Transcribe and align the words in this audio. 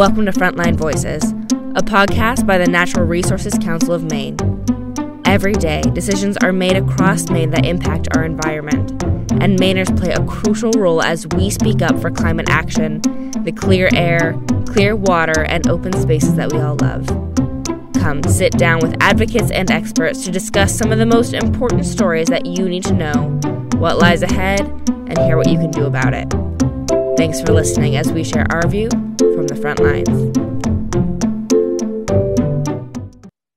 Welcome 0.00 0.24
to 0.24 0.32
Frontline 0.32 0.76
Voices, 0.76 1.22
a 1.76 1.82
podcast 1.82 2.46
by 2.46 2.56
the 2.56 2.66
Natural 2.66 3.04
Resources 3.04 3.52
Council 3.58 3.92
of 3.92 4.02
Maine. 4.02 4.34
Every 5.26 5.52
day, 5.52 5.82
decisions 5.92 6.38
are 6.38 6.54
made 6.54 6.78
across 6.78 7.28
Maine 7.28 7.50
that 7.50 7.66
impact 7.66 8.08
our 8.16 8.24
environment, 8.24 8.92
and 9.42 9.58
Mainers 9.58 9.94
play 9.98 10.10
a 10.12 10.24
crucial 10.24 10.72
role 10.72 11.02
as 11.02 11.26
we 11.36 11.50
speak 11.50 11.82
up 11.82 12.00
for 12.00 12.10
climate 12.10 12.48
action, 12.48 13.02
the 13.44 13.52
clear 13.52 13.90
air, 13.92 14.40
clear 14.64 14.96
water, 14.96 15.42
and 15.42 15.68
open 15.68 15.92
spaces 15.92 16.34
that 16.36 16.50
we 16.50 16.58
all 16.58 16.78
love. 16.80 17.06
Come 18.02 18.22
sit 18.22 18.52
down 18.52 18.80
with 18.80 18.96
advocates 19.02 19.50
and 19.50 19.70
experts 19.70 20.24
to 20.24 20.30
discuss 20.30 20.74
some 20.74 20.92
of 20.92 20.98
the 20.98 21.04
most 21.04 21.34
important 21.34 21.84
stories 21.84 22.28
that 22.28 22.46
you 22.46 22.70
need 22.70 22.84
to 22.84 22.94
know, 22.94 23.38
what 23.74 23.98
lies 23.98 24.22
ahead, 24.22 24.60
and 24.88 25.18
hear 25.18 25.36
what 25.36 25.50
you 25.50 25.58
can 25.58 25.70
do 25.70 25.84
about 25.84 26.14
it. 26.14 26.26
Thanks 27.18 27.42
for 27.42 27.52
listening 27.52 27.96
as 27.96 28.10
we 28.10 28.24
share 28.24 28.46
our 28.50 28.66
view 28.66 28.88
the 29.50 29.56
front 29.56 29.80
lines. 29.80 30.08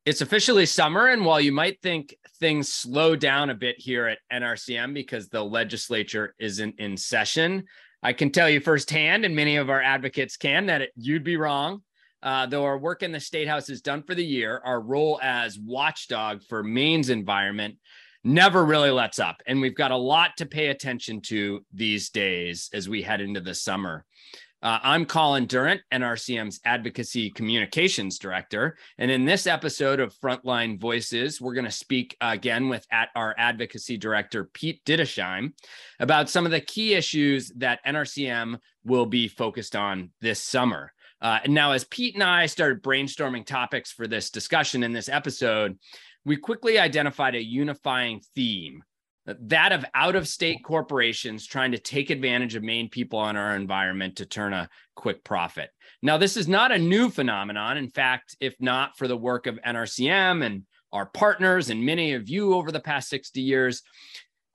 It's 0.05 0.21
officially 0.21 0.65
summer, 0.65 1.07
and 1.07 1.23
while 1.23 1.39
you 1.39 1.51
might 1.51 1.81
think 1.81 2.15
things 2.39 2.73
slow 2.73 3.15
down 3.15 3.51
a 3.51 3.55
bit 3.55 3.75
here 3.77 4.07
at 4.07 4.17
NRCM 4.31 4.93
because 4.93 5.29
the 5.29 5.43
legislature 5.43 6.35
isn't 6.39 6.79
in 6.79 6.97
session, 6.97 7.65
I 8.01 8.13
can 8.13 8.31
tell 8.31 8.49
you 8.49 8.59
firsthand, 8.59 9.23
and 9.23 9.35
many 9.35 9.57
of 9.57 9.69
our 9.69 9.81
advocates 9.81 10.35
can, 10.35 10.65
that 10.65 10.81
it, 10.81 10.91
you'd 10.95 11.23
be 11.23 11.37
wrong. 11.37 11.83
Uh, 12.23 12.47
though 12.47 12.63
our 12.63 12.77
work 12.77 13.03
in 13.03 13.11
the 13.11 13.19
state 13.19 13.47
house 13.47 13.69
is 13.69 13.81
done 13.81 14.01
for 14.01 14.15
the 14.15 14.25
year, 14.25 14.61
our 14.65 14.81
role 14.81 15.19
as 15.21 15.59
watchdog 15.59 16.41
for 16.49 16.63
Maine's 16.63 17.09
environment 17.09 17.75
never 18.23 18.65
really 18.65 18.91
lets 18.91 19.19
up. 19.19 19.41
And 19.45 19.61
we've 19.61 19.75
got 19.75 19.91
a 19.91 19.97
lot 19.97 20.37
to 20.37 20.45
pay 20.45 20.67
attention 20.67 21.21
to 21.21 21.65
these 21.73 22.09
days 22.09 22.69
as 22.73 22.87
we 22.87 23.01
head 23.01 23.21
into 23.21 23.41
the 23.41 23.53
summer. 23.53 24.05
Uh, 24.63 24.79
I'm 24.81 25.05
Colin 25.05 25.45
Durrant, 25.45 25.81
NRCM's 25.91 26.61
Advocacy 26.63 27.29
Communications 27.31 28.17
Director. 28.17 28.77
And 28.97 29.11
in 29.11 29.25
this 29.25 29.45
episode 29.45 29.99
of 29.99 30.15
Frontline 30.15 30.79
Voices, 30.79 31.41
we're 31.41 31.53
going 31.53 31.65
to 31.65 31.71
speak 31.71 32.15
again 32.21 32.69
with 32.69 32.87
at 32.89 33.09
our 33.13 33.35
Advocacy 33.37 33.97
Director, 33.97 34.45
Pete 34.45 34.79
Didisheim, 34.85 35.51
about 35.99 36.29
some 36.29 36.45
of 36.45 36.51
the 36.51 36.61
key 36.61 36.93
issues 36.93 37.51
that 37.57 37.85
NRCM 37.85 38.57
will 38.85 39.05
be 39.05 39.27
focused 39.27 39.75
on 39.75 40.11
this 40.21 40.41
summer. 40.41 40.93
Uh, 41.21 41.39
and 41.43 41.53
now, 41.53 41.73
as 41.73 41.83
Pete 41.83 42.13
and 42.13 42.23
I 42.23 42.45
started 42.45 42.81
brainstorming 42.81 43.45
topics 43.45 43.91
for 43.91 44.07
this 44.07 44.29
discussion 44.29 44.81
in 44.81 44.93
this 44.93 45.09
episode, 45.09 45.77
we 46.23 46.37
quickly 46.37 46.79
identified 46.79 47.35
a 47.35 47.43
unifying 47.43 48.21
theme 48.33 48.81
that 49.25 49.71
of 49.71 49.85
out 49.93 50.15
of 50.15 50.27
state 50.27 50.63
corporations 50.63 51.47
trying 51.47 51.71
to 51.71 51.77
take 51.77 52.09
advantage 52.09 52.55
of 52.55 52.63
Maine 52.63 52.89
people 52.89 53.19
on 53.19 53.37
our 53.37 53.55
environment 53.55 54.17
to 54.17 54.25
turn 54.25 54.53
a 54.53 54.69
quick 54.95 55.23
profit. 55.23 55.69
Now, 56.01 56.17
this 56.17 56.35
is 56.35 56.47
not 56.47 56.71
a 56.71 56.77
new 56.77 57.09
phenomenon. 57.09 57.77
In 57.77 57.89
fact, 57.89 58.35
if 58.39 58.55
not 58.59 58.97
for 58.97 59.07
the 59.07 59.17
work 59.17 59.47
of 59.47 59.59
NRCM 59.65 60.45
and 60.45 60.63
our 60.91 61.05
partners 61.05 61.69
and 61.69 61.85
many 61.85 62.13
of 62.13 62.29
you 62.29 62.53
over 62.53 62.71
the 62.71 62.79
past 62.79 63.09
60 63.09 63.41
years, 63.41 63.81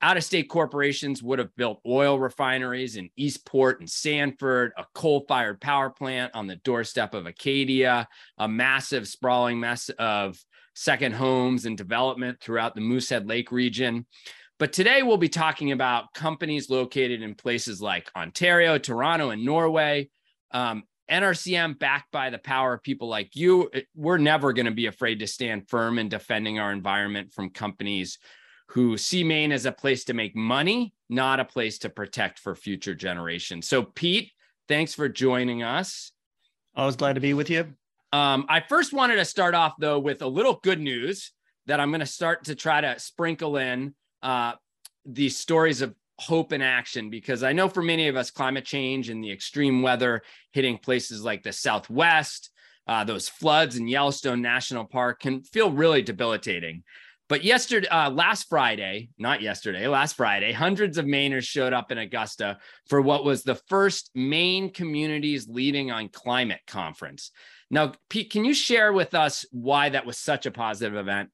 out 0.01 0.17
of 0.17 0.23
state 0.23 0.47
corporations 0.49 1.21
would 1.21 1.39
have 1.39 1.53
built 1.57 1.81
oil 1.85 2.19
refineries 2.19 2.95
in 2.95 3.09
Eastport 3.17 3.81
and 3.81 3.89
Sanford, 3.89 4.71
a 4.77 4.85
coal 4.93 5.25
fired 5.27 5.59
power 5.59 5.89
plant 5.89 6.33
on 6.35 6.47
the 6.47 6.55
doorstep 6.57 7.13
of 7.13 7.25
Acadia, 7.25 8.07
a 8.37 8.47
massive 8.47 9.07
sprawling 9.07 9.59
mess 9.59 9.89
of 9.99 10.39
second 10.73 11.13
homes 11.13 11.65
and 11.65 11.77
development 11.77 12.39
throughout 12.39 12.75
the 12.75 12.81
Moosehead 12.81 13.27
Lake 13.27 13.51
region. 13.51 14.05
But 14.59 14.73
today 14.73 15.03
we'll 15.03 15.15
be 15.15 15.29
talking 15.29 15.71
about 15.71 16.13
companies 16.13 16.69
located 16.69 17.21
in 17.21 17.33
places 17.33 17.81
like 17.81 18.11
Ontario, 18.13 18.77
Toronto, 18.77 19.29
and 19.29 19.45
Norway. 19.45 20.09
Um, 20.51 20.83
NRCM, 21.09 21.79
backed 21.79 22.11
by 22.11 22.29
the 22.29 22.37
power 22.37 22.73
of 22.73 22.83
people 22.83 23.07
like 23.07 23.35
you, 23.37 23.71
we're 23.95 24.17
never 24.17 24.51
going 24.51 24.65
to 24.65 24.71
be 24.71 24.85
afraid 24.85 25.19
to 25.19 25.27
stand 25.27 25.69
firm 25.69 25.97
in 25.97 26.09
defending 26.09 26.59
our 26.59 26.73
environment 26.73 27.33
from 27.33 27.49
companies 27.49 28.19
who 28.67 28.97
see 28.97 29.23
Maine 29.23 29.53
as 29.53 29.65
a 29.65 29.71
place 29.71 30.03
to 30.03 30.13
make 30.13 30.35
money, 30.35 30.93
not 31.09 31.39
a 31.39 31.45
place 31.45 31.79
to 31.79 31.89
protect 31.89 32.37
for 32.37 32.53
future 32.53 32.93
generations. 32.93 33.67
So, 33.67 33.83
Pete, 33.83 34.31
thanks 34.67 34.93
for 34.93 35.09
joining 35.09 35.63
us. 35.63 36.11
Always 36.75 36.97
glad 36.97 37.13
to 37.13 37.21
be 37.21 37.33
with 37.33 37.49
you. 37.49 37.73
Um, 38.11 38.45
I 38.49 38.59
first 38.59 38.93
wanted 38.93 39.15
to 39.15 39.25
start 39.25 39.55
off 39.55 39.75
though 39.79 39.99
with 39.99 40.21
a 40.21 40.27
little 40.27 40.59
good 40.61 40.79
news 40.79 41.31
that 41.65 41.79
I'm 41.79 41.89
going 41.89 42.01
to 42.01 42.05
start 42.05 42.43
to 42.45 42.55
try 42.55 42.81
to 42.81 42.99
sprinkle 42.99 43.57
in 43.57 43.95
uh, 44.21 44.53
these 45.05 45.37
stories 45.37 45.81
of 45.81 45.95
hope 46.19 46.51
and 46.51 46.61
action 46.61 47.09
because 47.09 47.43
I 47.43 47.53
know 47.53 47.69
for 47.69 47.81
many 47.81 48.07
of 48.07 48.15
us, 48.15 48.31
climate 48.31 48.65
change 48.65 49.09
and 49.09 49.23
the 49.23 49.31
extreme 49.31 49.81
weather 49.81 50.21
hitting 50.51 50.77
places 50.77 51.23
like 51.23 51.43
the 51.43 51.53
Southwest, 51.53 52.51
uh, 52.87 53.03
those 53.03 53.29
floods 53.29 53.77
in 53.77 53.87
Yellowstone 53.87 54.41
National 54.41 54.85
Park 54.85 55.21
can 55.21 55.43
feel 55.43 55.71
really 55.71 56.01
debilitating. 56.01 56.83
But 57.29 57.43
yesterday, 57.43 57.87
uh, 57.87 58.09
last 58.09 58.49
Friday, 58.49 59.09
not 59.19 59.43
yesterday, 59.43 59.87
last 59.87 60.15
Friday, 60.17 60.51
hundreds 60.51 60.97
of 60.97 61.05
Mainers 61.05 61.43
showed 61.43 61.73
up 61.73 61.91
in 61.91 61.99
Augusta 61.99 62.57
for 62.87 62.99
what 63.01 63.23
was 63.23 63.43
the 63.43 63.53
first 63.67 64.09
Maine 64.15 64.71
Communities 64.71 65.47
Leading 65.47 65.91
on 65.91 66.09
Climate 66.09 66.61
conference. 66.65 67.29
Now, 67.69 67.93
Pete, 68.09 68.31
can 68.31 68.45
you 68.45 68.55
share 68.55 68.91
with 68.91 69.13
us 69.13 69.45
why 69.51 69.89
that 69.89 70.07
was 70.07 70.17
such 70.17 70.47
a 70.47 70.51
positive 70.51 70.97
event? 70.97 71.29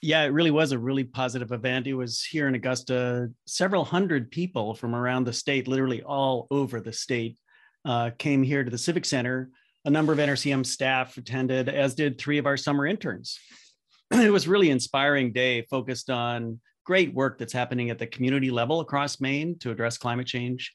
Yeah, 0.00 0.22
it 0.22 0.28
really 0.28 0.52
was 0.52 0.70
a 0.70 0.78
really 0.78 1.02
positive 1.02 1.50
event. 1.50 1.88
It 1.88 1.94
was 1.94 2.22
here 2.22 2.46
in 2.46 2.54
Augusta. 2.54 3.30
Several 3.46 3.84
hundred 3.84 4.30
people 4.30 4.74
from 4.74 4.94
around 4.94 5.24
the 5.24 5.32
state, 5.32 5.66
literally 5.66 6.02
all 6.02 6.46
over 6.52 6.80
the 6.80 6.92
state, 6.92 7.36
uh, 7.84 8.10
came 8.16 8.44
here 8.44 8.62
to 8.62 8.70
the 8.70 8.78
Civic 8.78 9.04
Center. 9.04 9.50
A 9.84 9.90
number 9.90 10.12
of 10.12 10.18
NRCM 10.18 10.64
staff 10.64 11.16
attended, 11.16 11.68
as 11.68 11.94
did 11.94 12.18
three 12.18 12.38
of 12.38 12.46
our 12.46 12.56
summer 12.56 12.86
interns. 12.86 13.40
it 14.12 14.32
was 14.32 14.46
really 14.46 14.70
inspiring 14.70 15.32
day 15.32 15.62
focused 15.62 16.10
on 16.10 16.60
great 16.84 17.12
work 17.12 17.38
that's 17.38 17.52
happening 17.52 17.90
at 17.90 17.98
the 17.98 18.06
community 18.06 18.50
level 18.50 18.80
across 18.80 19.20
Maine 19.20 19.58
to 19.58 19.70
address 19.70 19.98
climate 19.98 20.26
change. 20.26 20.74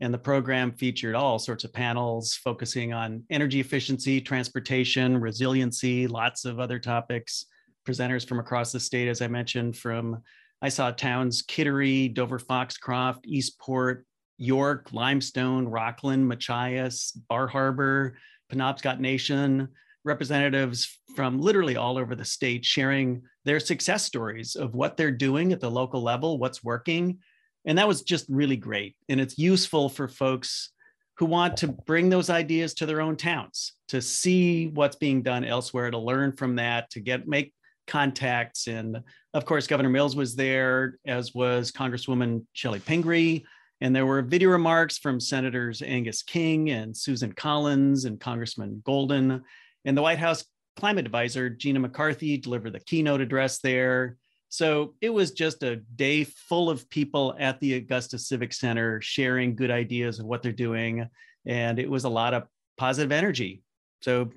And 0.00 0.12
the 0.12 0.18
program 0.18 0.72
featured 0.72 1.14
all 1.14 1.38
sorts 1.38 1.62
of 1.62 1.72
panels 1.72 2.34
focusing 2.34 2.92
on 2.92 3.22
energy 3.30 3.60
efficiency, 3.60 4.20
transportation, 4.20 5.20
resiliency, 5.20 6.08
lots 6.08 6.44
of 6.44 6.58
other 6.58 6.80
topics. 6.80 7.46
Presenters 7.86 8.26
from 8.26 8.38
across 8.38 8.72
the 8.72 8.80
state, 8.80 9.08
as 9.08 9.20
I 9.22 9.26
mentioned, 9.26 9.76
from 9.76 10.22
I 10.60 10.68
saw 10.68 10.90
towns 10.90 11.42
Kittery, 11.42 12.08
Dover 12.08 12.38
Foxcroft, 12.38 13.26
Eastport, 13.26 14.06
York, 14.38 14.92
Limestone, 14.92 15.66
Rockland, 15.66 16.26
Machias, 16.26 17.12
Bar 17.28 17.48
Harbor, 17.48 18.16
Penobscot 18.52 19.00
Nation, 19.00 19.68
representatives 20.04 20.98
from 21.14 21.40
literally 21.40 21.76
all 21.76 21.98
over 21.98 22.14
the 22.14 22.24
state 22.24 22.64
sharing 22.64 23.22
their 23.44 23.60
success 23.60 24.04
stories 24.04 24.56
of 24.56 24.74
what 24.74 24.96
they're 24.96 25.10
doing 25.10 25.52
at 25.52 25.60
the 25.60 25.70
local 25.70 26.02
level, 26.02 26.38
what's 26.38 26.62
working, 26.62 27.18
and 27.64 27.78
that 27.78 27.88
was 27.88 28.02
just 28.02 28.26
really 28.28 28.56
great. 28.56 28.96
And 29.08 29.20
it's 29.20 29.38
useful 29.38 29.88
for 29.88 30.08
folks 30.08 30.70
who 31.18 31.26
want 31.26 31.56
to 31.58 31.68
bring 31.68 32.08
those 32.08 32.30
ideas 32.30 32.74
to 32.74 32.86
their 32.86 33.00
own 33.00 33.16
towns, 33.16 33.74
to 33.88 34.00
see 34.00 34.68
what's 34.68 34.96
being 34.96 35.22
done 35.22 35.44
elsewhere, 35.44 35.90
to 35.90 35.98
learn 35.98 36.32
from 36.32 36.56
that, 36.56 36.90
to 36.90 37.00
get 37.00 37.28
make 37.28 37.52
contacts. 37.86 38.66
And 38.66 39.00
of 39.34 39.44
course, 39.44 39.66
Governor 39.66 39.90
Mills 39.90 40.16
was 40.16 40.34
there, 40.34 40.98
as 41.06 41.34
was 41.34 41.72
Congresswoman 41.72 42.44
Chellie 42.54 42.84
Pingree. 42.84 43.44
And 43.80 43.94
there 43.94 44.06
were 44.06 44.22
video 44.22 44.50
remarks 44.50 44.98
from 44.98 45.18
Senators 45.18 45.82
Angus 45.82 46.22
King 46.22 46.70
and 46.70 46.96
Susan 46.96 47.32
Collins 47.32 48.04
and 48.04 48.20
Congressman 48.20 48.82
Golden. 48.84 49.42
And 49.84 49.96
the 49.96 50.02
White 50.02 50.18
House 50.18 50.44
climate 50.76 51.04
advisor, 51.04 51.50
Gina 51.50 51.80
McCarthy, 51.80 52.36
delivered 52.36 52.72
the 52.72 52.80
keynote 52.80 53.20
address 53.20 53.58
there. 53.58 54.16
So 54.48 54.94
it 55.00 55.10
was 55.10 55.32
just 55.32 55.62
a 55.62 55.76
day 55.76 56.24
full 56.24 56.70
of 56.70 56.88
people 56.90 57.34
at 57.38 57.58
the 57.60 57.74
Augusta 57.74 58.18
Civic 58.18 58.52
Center 58.52 59.00
sharing 59.00 59.56
good 59.56 59.70
ideas 59.70 60.18
of 60.18 60.26
what 60.26 60.42
they're 60.42 60.52
doing. 60.52 61.08
And 61.46 61.78
it 61.78 61.90
was 61.90 62.04
a 62.04 62.10
lot 62.10 62.34
of 62.34 62.44
positive 62.76 63.12
energy. 63.12 63.62
So 64.02 64.30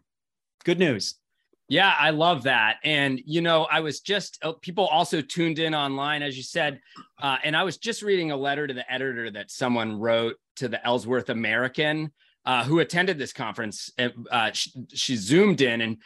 good 0.63 0.80
news. 0.80 1.15
Yeah, 1.67 1.94
I 1.97 2.12
love 2.12 2.44
that. 2.44 2.77
And, 2.83 3.19
you 3.25 3.41
know, 3.41 3.63
I 3.63 3.79
was 3.79 4.01
just, 4.01 4.38
uh, 4.44 4.53
people 4.62 4.85
also 4.85 5.21
tuned 5.21 5.57
in 5.57 5.73
online, 5.73 6.21
as 6.21 6.38
you 6.38 6.44
said. 6.44 6.79
Uh, 7.19 7.38
and 7.44 7.57
I 7.57 7.63
was 7.63 7.77
just 7.77 8.03
reading 8.03 8.31
a 8.31 8.38
letter 8.38 8.67
to 8.67 8.73
the 8.73 8.91
editor 8.91 9.31
that 9.31 9.50
someone 9.50 10.00
wrote 10.00 10.35
to 10.57 10.67
the 10.67 10.85
Ellsworth 10.85 11.29
American, 11.29 12.12
uh, 12.45 12.63
who 12.63 12.79
attended 12.79 13.17
this 13.17 13.33
conference. 13.33 13.89
Uh, 13.97 14.51
she, 14.51 14.71
she 14.94 15.15
zoomed 15.15 15.62
in 15.62 15.81
and 15.81 15.97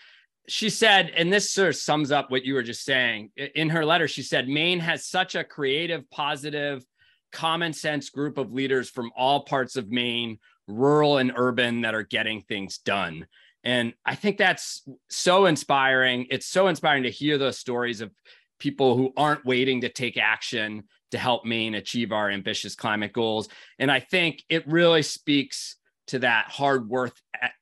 she 0.47 0.69
said, 0.69 1.11
and 1.15 1.31
this 1.31 1.51
sort 1.51 1.69
of 1.69 1.75
sums 1.75 2.11
up 2.11 2.31
what 2.31 2.45
you 2.45 2.53
were 2.53 2.63
just 2.63 2.83
saying 2.83 3.31
in 3.35 3.69
her 3.69 3.85
letter. 3.85 4.07
She 4.07 4.23
said, 4.23 4.47
Maine 4.47 4.79
has 4.79 5.05
such 5.05 5.35
a 5.35 5.43
creative, 5.43 6.09
positive, 6.09 6.83
common 7.31 7.73
sense 7.73 8.09
group 8.09 8.37
of 8.37 8.51
leaders 8.51 8.89
from 8.89 9.11
all 9.15 9.43
parts 9.43 9.75
of 9.75 9.91
Maine, 9.91 10.39
rural 10.67 11.17
and 11.17 11.33
urban, 11.35 11.81
that 11.81 11.93
are 11.93 12.03
getting 12.03 12.41
things 12.41 12.79
done. 12.79 13.27
And 13.63 13.93
I 14.05 14.15
think 14.15 14.37
that's 14.37 14.87
so 15.09 15.45
inspiring. 15.45 16.27
It's 16.29 16.45
so 16.45 16.67
inspiring 16.67 17.03
to 17.03 17.09
hear 17.09 17.37
those 17.37 17.57
stories 17.57 18.01
of 18.01 18.11
people 18.59 18.95
who 18.95 19.13
aren't 19.17 19.45
waiting 19.45 19.81
to 19.81 19.89
take 19.89 20.17
action 20.17 20.83
to 21.11 21.17
help 21.17 21.45
Maine 21.45 21.75
achieve 21.75 22.11
our 22.11 22.29
ambitious 22.29 22.75
climate 22.75 23.13
goals. 23.13 23.49
And 23.79 23.91
I 23.91 23.99
think 23.99 24.43
it 24.49 24.67
really 24.67 25.01
speaks 25.01 25.75
to 26.07 26.19
that 26.19 26.45
hard 26.49 26.89
work 26.89 27.13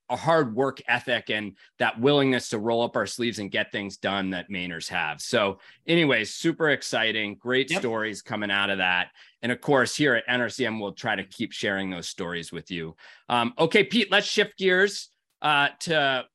a 0.10 0.16
hard 0.16 0.56
work 0.56 0.82
ethic 0.88 1.30
and 1.30 1.58
that 1.80 2.00
willingness 2.00 2.50
to 2.50 2.60
roll 2.60 2.82
up 2.82 2.96
our 2.96 3.06
sleeves 3.06 3.40
and 3.40 3.52
get 3.52 3.72
things 3.72 3.98
done 3.98 4.30
that 4.30 4.50
Mainers 4.50 4.88
have. 4.88 5.22
So, 5.22 5.60
anyways, 5.86 6.34
super 6.34 6.70
exciting, 6.70 7.36
great 7.36 7.70
yep. 7.70 7.82
stories 7.82 8.22
coming 8.22 8.50
out 8.50 8.70
of 8.70 8.78
that. 8.78 9.10
And 9.42 9.52
of 9.52 9.60
course, 9.60 9.96
here 9.96 10.16
at 10.16 10.28
NRCM, 10.28 10.80
we'll 10.80 10.94
try 10.94 11.16
to 11.16 11.26
keep 11.26 11.52
sharing 11.52 11.90
those 11.90 12.08
stories 12.08 12.52
with 12.54 12.72
you. 12.72 12.96
Um, 13.28 13.54
okay, 13.60 13.84
Pete, 13.84 14.10
let's 14.10 14.28
shift 14.28 14.58
gears 14.58 15.10
uh, 15.42 15.70
to 15.82 16.26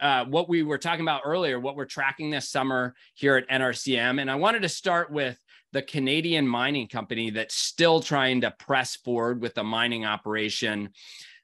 uh, 0.00 0.24
what 0.24 0.48
we 0.48 0.62
were 0.62 0.78
talking 0.78 1.02
about 1.02 1.22
earlier, 1.24 1.60
what 1.60 1.76
we're 1.76 1.84
tracking 1.84 2.30
this 2.30 2.48
summer 2.48 2.94
here 3.14 3.36
at 3.36 3.48
NRCM. 3.48 4.20
And 4.20 4.30
I 4.30 4.34
wanted 4.34 4.62
to 4.62 4.68
start 4.68 5.12
with 5.12 5.38
the 5.72 5.82
Canadian 5.82 6.48
mining 6.48 6.88
company 6.88 7.30
that's 7.30 7.54
still 7.54 8.00
trying 8.00 8.40
to 8.40 8.50
press 8.58 8.96
forward 8.96 9.40
with 9.40 9.54
the 9.54 9.64
mining 9.64 10.04
operation 10.04 10.90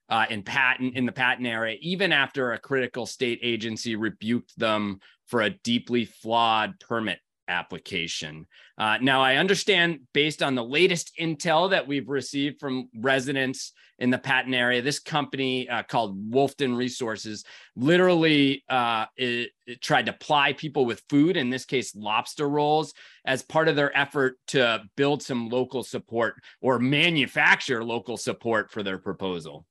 uh, 0.09 0.27
in 0.29 0.43
Patten 0.43 0.93
in 0.93 1.07
the 1.07 1.13
Patten 1.13 1.47
area, 1.47 1.77
even 1.81 2.13
after 2.13 2.53
a 2.53 2.59
critical 2.59 3.07
state 3.07 3.41
agency 3.43 3.97
rebuked 3.97 4.59
them 4.59 5.01
for 5.27 5.43
a 5.43 5.51
deeply 5.51 6.05
flawed 6.05 6.79
permit 6.81 7.19
application. 7.49 8.47
Uh, 8.79 8.99
now, 9.01 9.23
I 9.23 9.37
understand 9.37 10.01
based 10.13 10.43
on 10.43 10.55
the 10.55 10.65
latest 10.65 11.13
intel 11.21 11.71
that 11.71 11.87
we've 11.87 12.09
received 12.09 12.61
from 12.61 12.89
residents 12.97 13.73
in 13.99 14.11
the 14.11 14.19
Patten 14.19 14.55
area, 14.55 14.83
this 14.83 14.99
company 14.99 15.69
uh, 15.69 15.83
called 15.85 16.31
Wolfden 16.31 16.77
Resources 16.77 17.45
literally 17.77 18.65
uh, 18.69 19.07
it, 19.17 19.51
it 19.67 19.81
tried 19.81 20.07
to 20.07 20.13
ply 20.13 20.53
people 20.53 20.85
with 20.85 21.03
food, 21.09 21.37
in 21.37 21.51
this 21.51 21.65
case, 21.65 21.95
lobster 21.95 22.49
rolls, 22.49 22.93
as 23.25 23.43
part 23.43 23.69
of 23.69 23.77
their 23.77 23.97
effort 23.97 24.37
to 24.49 24.83
build 24.97 25.23
some 25.23 25.49
local 25.49 25.83
support 25.83 26.35
or 26.61 26.79
manufacture 26.79 27.85
local 27.85 28.17
support 28.17 28.71
for 28.71 28.83
their 28.83 28.99
proposal. 28.99 29.65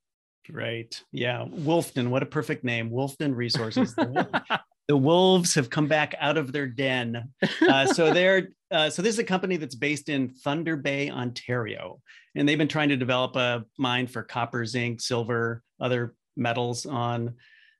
Right. 0.49 1.01
Yeah. 1.11 1.45
Wolfden, 1.45 2.09
what 2.09 2.23
a 2.23 2.25
perfect 2.25 2.63
name. 2.63 2.89
Wolfden 2.89 3.35
Resources. 3.35 3.95
the 4.87 4.97
wolves 4.97 5.55
have 5.55 5.69
come 5.69 5.87
back 5.87 6.15
out 6.19 6.37
of 6.37 6.51
their 6.51 6.67
den. 6.67 7.29
Uh, 7.67 7.85
so 7.85 8.13
they're 8.13 8.49
uh, 8.71 8.89
so 8.89 9.01
this 9.01 9.13
is 9.13 9.19
a 9.19 9.23
company 9.23 9.55
that's 9.55 9.75
based 9.75 10.09
in 10.09 10.29
Thunder 10.29 10.75
Bay, 10.75 11.09
Ontario, 11.09 12.01
and 12.35 12.49
they've 12.49 12.57
been 12.57 12.67
trying 12.67 12.89
to 12.89 12.97
develop 12.97 13.35
a 13.35 13.63
mine 13.77 14.07
for 14.07 14.23
copper, 14.23 14.65
zinc, 14.65 14.99
silver, 14.99 15.61
other 15.79 16.15
metals 16.35 16.85
on 16.85 17.35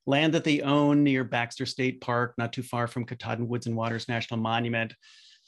land 0.06 0.34
that 0.34 0.44
they 0.44 0.62
own 0.62 1.04
near 1.04 1.24
Baxter 1.24 1.66
State 1.66 2.02
Park, 2.02 2.36
not 2.38 2.54
too 2.54 2.62
far 2.62 2.88
from 2.88 3.06
Katahdin 3.06 3.48
Woods 3.48 3.68
and 3.68 3.76
Waters 3.76 4.08
National 4.08 4.40
Monument. 4.40 4.94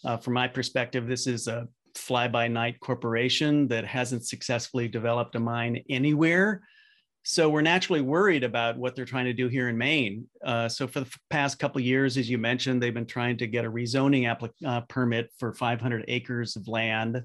Uh, 0.04 0.18
from 0.18 0.34
my 0.34 0.48
perspective, 0.48 1.08
this 1.08 1.28
is 1.28 1.48
a 1.48 1.68
fly-by-night 1.96 2.80
corporation 2.80 3.68
that 3.68 3.86
hasn't 3.86 4.25
successfully 4.25 4.88
developed 4.88 5.36
a 5.36 5.40
mine 5.40 5.84
anywhere 5.90 6.62
so 7.27 7.50
we're 7.50 7.62
naturally 7.62 8.01
worried 8.01 8.44
about 8.44 8.77
what 8.77 8.95
they're 8.95 9.04
trying 9.04 9.25
to 9.25 9.33
do 9.33 9.48
here 9.48 9.68
in 9.68 9.75
Maine. 9.75 10.27
Uh, 10.45 10.69
so 10.69 10.88
for 10.88 11.00
the 11.00 11.12
past 11.31 11.57
couple 11.57 11.81
years, 11.81 12.18
as 12.18 12.30
you 12.30 12.38
mentioned, 12.38 12.81
they've 12.81 12.94
been 12.94 13.07
trying 13.07 13.36
to 13.38 13.48
get 13.48 13.66
a 13.66 13.72
rezoning 13.72 14.30
uh, 14.63 14.81
permit 14.81 15.31
for 15.39 15.51
500 15.51 16.06
acres 16.07 16.56
of 16.56 16.68
land, 16.68 17.24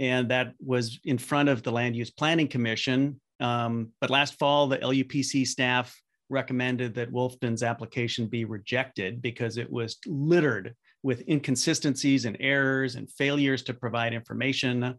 and 0.00 0.28
that 0.32 0.54
was 0.58 0.98
in 1.04 1.18
front 1.18 1.48
of 1.48 1.62
the 1.62 1.70
Land 1.70 1.94
Use 1.94 2.10
Planning 2.10 2.48
Commission. 2.48 3.20
Um, 3.38 3.92
but 4.00 4.10
last 4.10 4.36
fall, 4.40 4.66
the 4.66 4.78
LUPC 4.78 5.46
staff 5.46 5.96
recommended 6.28 6.92
that 6.94 7.12
Wolfden's 7.12 7.62
application 7.62 8.26
be 8.26 8.44
rejected 8.44 9.22
because 9.22 9.56
it 9.56 9.70
was 9.70 9.98
littered 10.04 10.74
with 11.04 11.28
inconsistencies 11.28 12.24
and 12.24 12.36
errors 12.40 12.96
and 12.96 13.08
failures 13.08 13.62
to 13.62 13.72
provide 13.72 14.12
information 14.12 14.96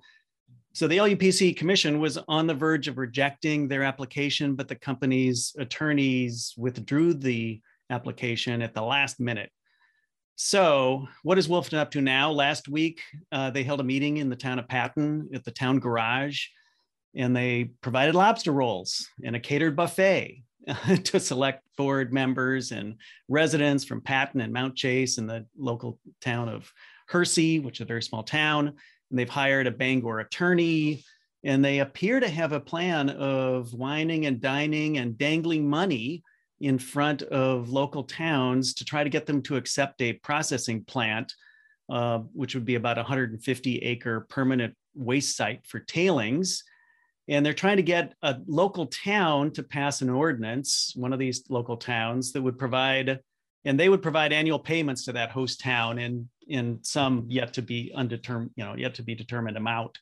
so 0.74 0.88
the 0.88 0.98
LUPC 0.98 1.57
commission 1.57 2.00
was 2.00 2.18
on 2.27 2.48
the 2.48 2.54
verge 2.54 2.88
of 2.88 2.98
rejecting 2.98 3.68
their 3.68 3.83
application, 3.83 4.56
but 4.56 4.68
the 4.68 4.75
company's 4.75 5.56
attorneys 5.57 6.54
withdrew 6.57 7.13
the 7.13 7.60
application 7.89 8.62
at 8.62 8.75
the 8.75 8.81
last 8.81 9.19
minute. 9.19 9.51
So, 10.36 11.06
what 11.24 11.38
is 11.38 11.50
Wolfden 11.50 11.80
up 11.80 11.92
to 11.92 12.01
now? 12.01 12.31
Last 12.31 12.69
week, 12.69 13.01
uh, 13.31 13.50
they 13.50 13.63
held 13.63 13.81
a 13.81 13.83
meeting 13.83 14.18
in 14.18 14.30
the 14.30 14.38
town 14.38 14.57
of 14.57 14.69
Patten 14.69 15.30
at 15.33 15.44
the 15.44 15.51
town 15.51 15.80
garage, 15.80 16.45
and 17.15 17.36
they 17.36 17.72
provided 17.81 18.15
lobster 18.15 18.54
rolls 18.54 19.06
and 19.24 19.36
a 19.36 19.39
catered 19.39 19.75
buffet 19.75 20.44
to 21.04 21.19
select 21.19 21.63
board 21.77 22.13
members 22.13 22.72
and 22.72 22.95
residents 23.27 23.83
from 23.83 24.01
Patten 24.01 24.39
and 24.39 24.54
Mount 24.54 24.75
Chase 24.75 25.18
and 25.18 25.30
the 25.30 25.45
local 25.57 26.00
town 26.22 26.48
of 26.48 26.72
Hersey, 27.10 27.60
which 27.60 27.77
is 27.77 27.81
a 27.81 27.86
very 27.86 28.04
small 28.04 28.24
town 28.24 28.75
and 29.09 29.19
they've 29.19 29.29
hired 29.29 29.67
a 29.67 29.71
Bangor 29.71 30.19
attorney, 30.19 31.03
and 31.44 31.63
they 31.63 31.79
appear 31.79 32.19
to 32.19 32.27
have 32.27 32.51
a 32.51 32.59
plan 32.59 33.09
of 33.09 33.73
wining 33.73 34.25
and 34.25 34.41
dining 34.41 34.97
and 34.97 35.17
dangling 35.17 35.69
money 35.69 36.23
in 36.59 36.77
front 36.77 37.21
of 37.23 37.69
local 37.69 38.03
towns 38.03 38.73
to 38.73 38.85
try 38.85 39.03
to 39.03 39.09
get 39.09 39.25
them 39.25 39.41
to 39.41 39.56
accept 39.56 40.01
a 40.01 40.13
processing 40.13 40.83
plant, 40.83 41.33
uh, 41.89 42.19
which 42.33 42.53
would 42.53 42.65
be 42.65 42.75
about 42.75 42.97
150 42.97 43.77
acre 43.77 44.21
permanent 44.29 44.75
waste 44.94 45.38
site 45.38 45.65
for 45.65 45.79
tailings. 45.79 46.63
And 47.29 47.45
they're 47.45 47.53
trying 47.53 47.77
to 47.77 47.83
get 47.83 48.15
a 48.21 48.38
local 48.47 48.88
town 48.88 49.51
to 49.51 49.63
pass 49.63 50.01
an 50.01 50.09
ordinance, 50.09 50.94
one 50.95 51.13
of 51.13 51.19
these 51.19 51.44
local 51.50 51.77
towns 51.77 52.33
that 52.33 52.41
would 52.41 52.57
provide, 52.57 53.19
and 53.63 53.79
they 53.79 53.88
would 53.88 54.01
provide 54.01 54.33
annual 54.33 54.59
payments 54.59 55.05
to 55.05 55.13
that 55.13 55.31
host 55.31 55.62
town 55.62 56.00
in 56.00 56.27
in 56.50 56.80
some 56.81 57.25
yet 57.30 57.54
to 57.54 57.62
be 57.62 57.92
undetermined, 57.96 58.51
you 58.56 58.66
know, 58.66 58.75
yet 58.75 58.96
to 58.96 59.04
be 59.04 59.16
determined 59.16 59.57
amount. 59.57 59.98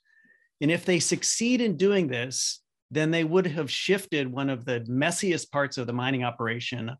And 0.61 0.71
if 0.71 0.85
they 0.85 0.99
succeed 0.99 1.61
in 1.61 1.77
doing 1.77 2.07
this, 2.07 2.61
then 2.89 3.11
they 3.11 3.23
would 3.23 3.47
have 3.47 3.69
shifted 3.69 4.31
one 4.31 4.49
of 4.49 4.65
the 4.65 4.79
messiest 4.89 5.51
parts 5.51 5.77
of 5.77 5.87
the 5.87 5.93
mining 5.93 6.23
operation 6.23 6.91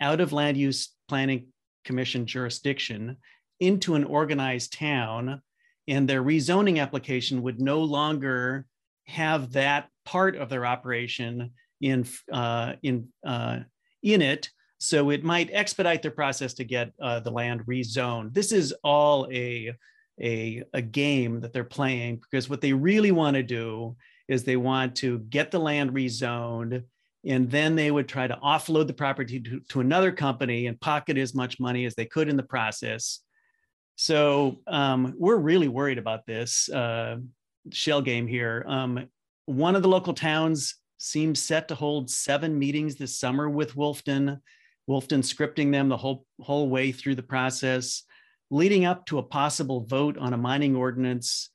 out 0.00 0.20
of 0.20 0.32
land 0.32 0.56
use 0.56 0.94
planning 1.08 1.48
commission 1.84 2.26
jurisdiction 2.26 3.16
into 3.60 3.94
an 3.94 4.04
organized 4.04 4.72
town 4.72 5.42
and 5.88 6.08
their 6.08 6.22
rezoning 6.22 6.80
application 6.80 7.42
would 7.42 7.60
no 7.60 7.80
longer 7.80 8.66
have 9.06 9.52
that 9.52 9.88
part 10.04 10.36
of 10.36 10.48
their 10.48 10.64
operation 10.64 11.50
in 11.80 12.06
uh, 12.32 12.74
in 12.82 13.08
uh, 13.26 13.58
in 14.02 14.22
it 14.22 14.48
so 14.82 15.10
it 15.10 15.22
might 15.22 15.48
expedite 15.52 16.02
their 16.02 16.10
process 16.10 16.52
to 16.54 16.64
get 16.64 16.92
uh, 17.00 17.20
the 17.20 17.30
land 17.30 17.64
rezoned. 17.66 18.34
This 18.34 18.50
is 18.50 18.74
all 18.82 19.28
a, 19.30 19.72
a, 20.20 20.64
a 20.74 20.82
game 20.82 21.40
that 21.40 21.52
they're 21.52 21.62
playing 21.62 22.16
because 22.16 22.50
what 22.50 22.60
they 22.60 22.72
really 22.72 23.12
want 23.12 23.36
to 23.36 23.44
do 23.44 23.94
is 24.26 24.42
they 24.42 24.56
want 24.56 24.96
to 24.96 25.20
get 25.20 25.52
the 25.52 25.58
land 25.60 25.92
rezoned 25.92 26.82
and 27.24 27.48
then 27.48 27.76
they 27.76 27.92
would 27.92 28.08
try 28.08 28.26
to 28.26 28.36
offload 28.42 28.88
the 28.88 28.92
property 28.92 29.38
to, 29.38 29.60
to 29.68 29.78
another 29.78 30.10
company 30.10 30.66
and 30.66 30.80
pocket 30.80 31.16
as 31.16 31.32
much 31.32 31.60
money 31.60 31.84
as 31.84 31.94
they 31.94 32.04
could 32.04 32.28
in 32.28 32.36
the 32.36 32.42
process. 32.42 33.20
So 33.94 34.62
um, 34.66 35.14
we're 35.16 35.36
really 35.36 35.68
worried 35.68 35.98
about 35.98 36.26
this 36.26 36.68
uh, 36.70 37.18
shell 37.70 38.02
game 38.02 38.26
here. 38.26 38.64
Um, 38.66 39.06
one 39.46 39.76
of 39.76 39.82
the 39.82 39.88
local 39.88 40.12
towns 40.12 40.74
seems 40.98 41.40
set 41.40 41.68
to 41.68 41.76
hold 41.76 42.10
seven 42.10 42.58
meetings 42.58 42.96
this 42.96 43.16
summer 43.16 43.48
with 43.48 43.76
Wolfden. 43.76 44.40
Wolfden 44.92 45.22
scripting 45.22 45.72
them 45.72 45.88
the 45.88 45.96
whole 45.96 46.26
whole 46.38 46.68
way 46.68 46.92
through 46.92 47.14
the 47.14 47.22
process, 47.22 48.02
leading 48.50 48.84
up 48.84 49.06
to 49.06 49.18
a 49.18 49.22
possible 49.22 49.86
vote 49.86 50.18
on 50.18 50.34
a 50.34 50.36
mining 50.36 50.76
ordinance 50.76 51.48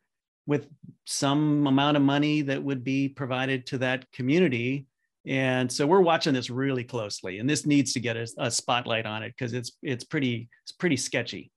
with 0.48 0.68
some 1.06 1.68
amount 1.68 1.98
of 1.98 2.04
money 2.04 2.42
that 2.42 2.64
would 2.64 2.84
be 2.84 3.08
provided 3.08 3.68
to 3.68 3.78
that 3.78 4.12
community. 4.12 4.88
And 5.28 5.72
so 5.72 5.86
we're 5.86 6.02
watching 6.02 6.34
this 6.34 6.50
really 6.50 6.84
closely, 6.84 7.38
and 7.38 7.48
this 7.48 7.66
needs 7.68 7.94
to 7.94 8.00
get 8.00 8.18
a, 8.18 8.28
a 8.40 8.50
spotlight 8.50 9.06
on 9.06 9.22
it 9.22 9.36
because 9.38 9.54
it's 9.54 9.74
it's 9.84 10.04
pretty 10.04 10.50
it's 10.64 10.72
pretty 10.72 10.98
sketchy. 10.98 11.52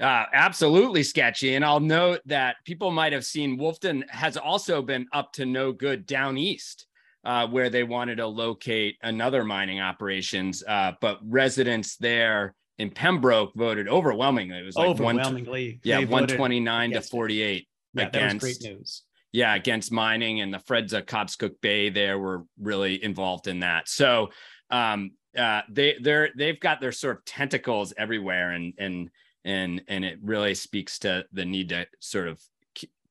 Uh, 0.00 0.26
absolutely 0.32 1.02
sketchy. 1.02 1.56
And 1.56 1.64
I'll 1.64 1.80
note 1.80 2.20
that 2.26 2.54
people 2.64 2.92
might 2.92 3.12
have 3.12 3.24
seen 3.24 3.58
Wolfden 3.58 4.08
has 4.10 4.36
also 4.36 4.80
been 4.80 5.08
up 5.12 5.32
to 5.32 5.44
no 5.44 5.72
good 5.72 6.06
down 6.06 6.38
east 6.38 6.86
uh, 7.24 7.46
where 7.46 7.70
they 7.70 7.82
wanted 7.82 8.16
to 8.16 8.26
locate 8.26 8.96
another 9.02 9.44
mining 9.44 9.80
operations, 9.80 10.62
uh, 10.66 10.92
but 11.00 11.18
residents 11.22 11.96
there 11.96 12.54
in 12.78 12.90
Pembroke 12.90 13.52
voted 13.54 13.88
overwhelmingly. 13.88 14.58
It 14.58 14.64
was 14.64 14.76
like 14.76 14.88
overwhelmingly, 14.88 15.72
one, 15.72 15.80
yeah, 15.82 16.04
one 16.04 16.26
twenty 16.26 16.60
nine 16.60 16.92
to 16.92 17.00
forty 17.00 17.42
eight 17.42 17.68
yeah, 17.94 18.06
against. 18.06 18.40
great 18.40 18.62
news. 18.62 19.02
Yeah, 19.30 19.54
against 19.54 19.92
mining 19.92 20.40
and 20.40 20.54
the 20.54 20.58
Friends 20.60 20.94
of 20.94 21.04
Cobscook 21.04 21.60
Bay 21.60 21.90
there 21.90 22.18
were 22.18 22.44
really 22.58 23.02
involved 23.04 23.46
in 23.46 23.60
that. 23.60 23.88
So 23.88 24.30
um, 24.70 25.10
uh, 25.36 25.62
they 25.68 25.96
they're 26.00 26.30
they've 26.36 26.58
got 26.58 26.80
their 26.80 26.92
sort 26.92 27.18
of 27.18 27.24
tentacles 27.24 27.92
everywhere, 27.98 28.52
and 28.52 28.72
and 28.78 29.10
and 29.44 29.82
and 29.88 30.04
it 30.04 30.18
really 30.22 30.54
speaks 30.54 30.98
to 31.00 31.26
the 31.32 31.44
need 31.44 31.70
to 31.70 31.86
sort 32.00 32.28
of 32.28 32.40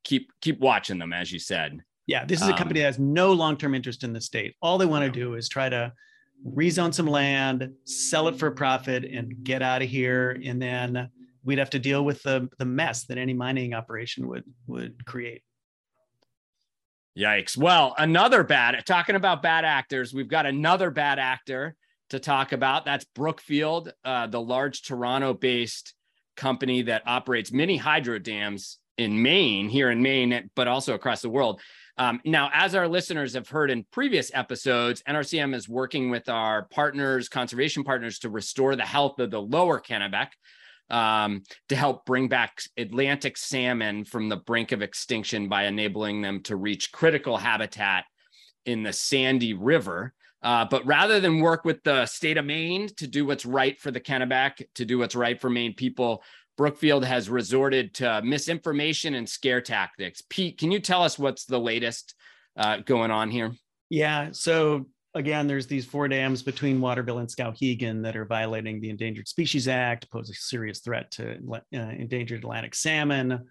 keep 0.03 0.31
keep 0.41 0.59
watching 0.59 0.97
them, 0.97 1.13
as 1.13 1.31
you 1.31 1.39
said. 1.39 1.81
Yeah, 2.07 2.23
this 2.23 2.41
is 2.41 2.47
a 2.47 2.53
company 2.53 2.79
um, 2.79 2.83
that 2.83 2.87
has 2.87 2.99
no 2.99 3.33
long-term 3.33 3.75
interest 3.75 4.05
in 4.05 4.13
the 4.13 4.21
state. 4.21 4.55
All 4.61 4.77
they 4.77 4.85
want 4.85 5.03
to 5.03 5.11
do 5.11 5.35
is 5.35 5.49
try 5.49 5.67
to 5.67 5.91
rezone 6.45 6.93
some 6.93 7.07
land, 7.07 7.73
sell 7.83 8.29
it 8.29 8.37
for 8.37 8.47
a 8.47 8.51
profit, 8.51 9.03
and 9.03 9.43
get 9.43 9.61
out 9.61 9.81
of 9.81 9.89
here. 9.89 10.39
And 10.43 10.61
then 10.61 11.09
we'd 11.43 11.59
have 11.59 11.69
to 11.71 11.79
deal 11.79 12.05
with 12.05 12.23
the 12.23 12.49
the 12.59 12.65
mess 12.65 13.05
that 13.05 13.17
any 13.17 13.33
mining 13.33 13.73
operation 13.73 14.27
would 14.29 14.45
would 14.67 15.05
create. 15.05 15.41
Yikes. 17.17 17.57
Well, 17.57 17.95
another 17.97 18.43
bad, 18.43 18.81
talking 18.85 19.15
about 19.15 19.41
bad 19.41 19.65
actors, 19.65 20.13
we've 20.13 20.27
got 20.29 20.45
another 20.45 20.91
bad 20.91 21.17
actor 21.17 21.75
to 22.11 22.19
talk 22.19 22.51
about. 22.51 22.85
That's 22.85 23.05
Brookfield, 23.05 23.91
uh, 24.05 24.27
the 24.27 24.39
large 24.39 24.83
Toronto 24.83 25.33
based 25.33 25.95
company 26.35 26.83
that 26.83 27.01
operates 27.07 27.51
many 27.51 27.75
hydro 27.75 28.19
dams 28.19 28.77
in 28.97 29.21
Maine, 29.21 29.67
here 29.67 29.89
in 29.89 30.01
Maine, 30.01 30.49
but 30.55 30.67
also 30.67 30.93
across 30.93 31.21
the 31.21 31.29
world. 31.29 31.59
Um, 31.97 32.21
now, 32.25 32.49
as 32.53 32.75
our 32.75 32.87
listeners 32.87 33.33
have 33.33 33.49
heard 33.49 33.71
in 33.71 33.85
previous 33.91 34.31
episodes, 34.33 35.01
NRCM 35.07 35.55
is 35.55 35.67
working 35.67 36.09
with 36.11 36.29
our 36.29 36.63
partners, 36.63 37.27
conservation 37.27 37.83
partners, 37.83 38.19
to 38.19 38.29
restore 38.29 38.75
the 38.75 38.85
health 38.85 39.19
of 39.19 39.31
the 39.31 39.41
lower 39.41 39.81
Kennebec 39.81 40.29
um, 40.89 41.43
to 41.69 41.75
help 41.75 42.05
bring 42.05 42.27
back 42.27 42.61
Atlantic 42.77 43.35
salmon 43.37 44.05
from 44.05 44.29
the 44.29 44.37
brink 44.37 44.71
of 44.71 44.81
extinction 44.81 45.49
by 45.49 45.65
enabling 45.65 46.21
them 46.21 46.41
to 46.43 46.55
reach 46.55 46.91
critical 46.91 47.37
habitat 47.37 48.05
in 48.65 48.83
the 48.83 48.93
Sandy 48.93 49.53
River. 49.53 50.13
Uh, 50.43 50.65
but 50.69 50.85
rather 50.85 51.19
than 51.19 51.39
work 51.39 51.65
with 51.65 51.83
the 51.83 52.05
state 52.05 52.37
of 52.37 52.45
Maine 52.45 52.87
to 52.97 53.07
do 53.07 53.25
what's 53.25 53.45
right 53.45 53.79
for 53.79 53.89
the 53.89 53.99
Kennebec, 53.99 54.63
to 54.75 54.85
do 54.85 54.99
what's 54.99 55.15
right 55.15 55.41
for 55.41 55.49
Maine 55.49 55.73
people, 55.73 56.21
Brookfield 56.57 57.05
has 57.05 57.29
resorted 57.29 57.93
to 57.95 58.21
misinformation 58.23 59.13
and 59.13 59.29
scare 59.29 59.61
tactics. 59.61 60.23
Pete, 60.29 60.57
can 60.57 60.71
you 60.71 60.79
tell 60.79 61.03
us 61.03 61.17
what's 61.17 61.45
the 61.45 61.59
latest 61.59 62.15
uh, 62.57 62.77
going 62.77 63.11
on 63.11 63.29
here? 63.29 63.53
Yeah. 63.89 64.29
So 64.31 64.87
again, 65.13 65.47
there's 65.47 65.67
these 65.67 65.85
four 65.85 66.07
dams 66.07 66.41
between 66.43 66.81
Waterville 66.81 67.19
and 67.19 67.29
Skowhegan 67.29 68.03
that 68.03 68.15
are 68.15 68.25
violating 68.25 68.81
the 68.81 68.89
Endangered 68.89 69.27
Species 69.27 69.67
Act, 69.67 70.09
pose 70.11 70.29
a 70.29 70.33
serious 70.33 70.79
threat 70.79 71.11
to 71.11 71.37
uh, 71.53 71.77
endangered 71.77 72.39
Atlantic 72.39 72.75
salmon. 72.75 73.47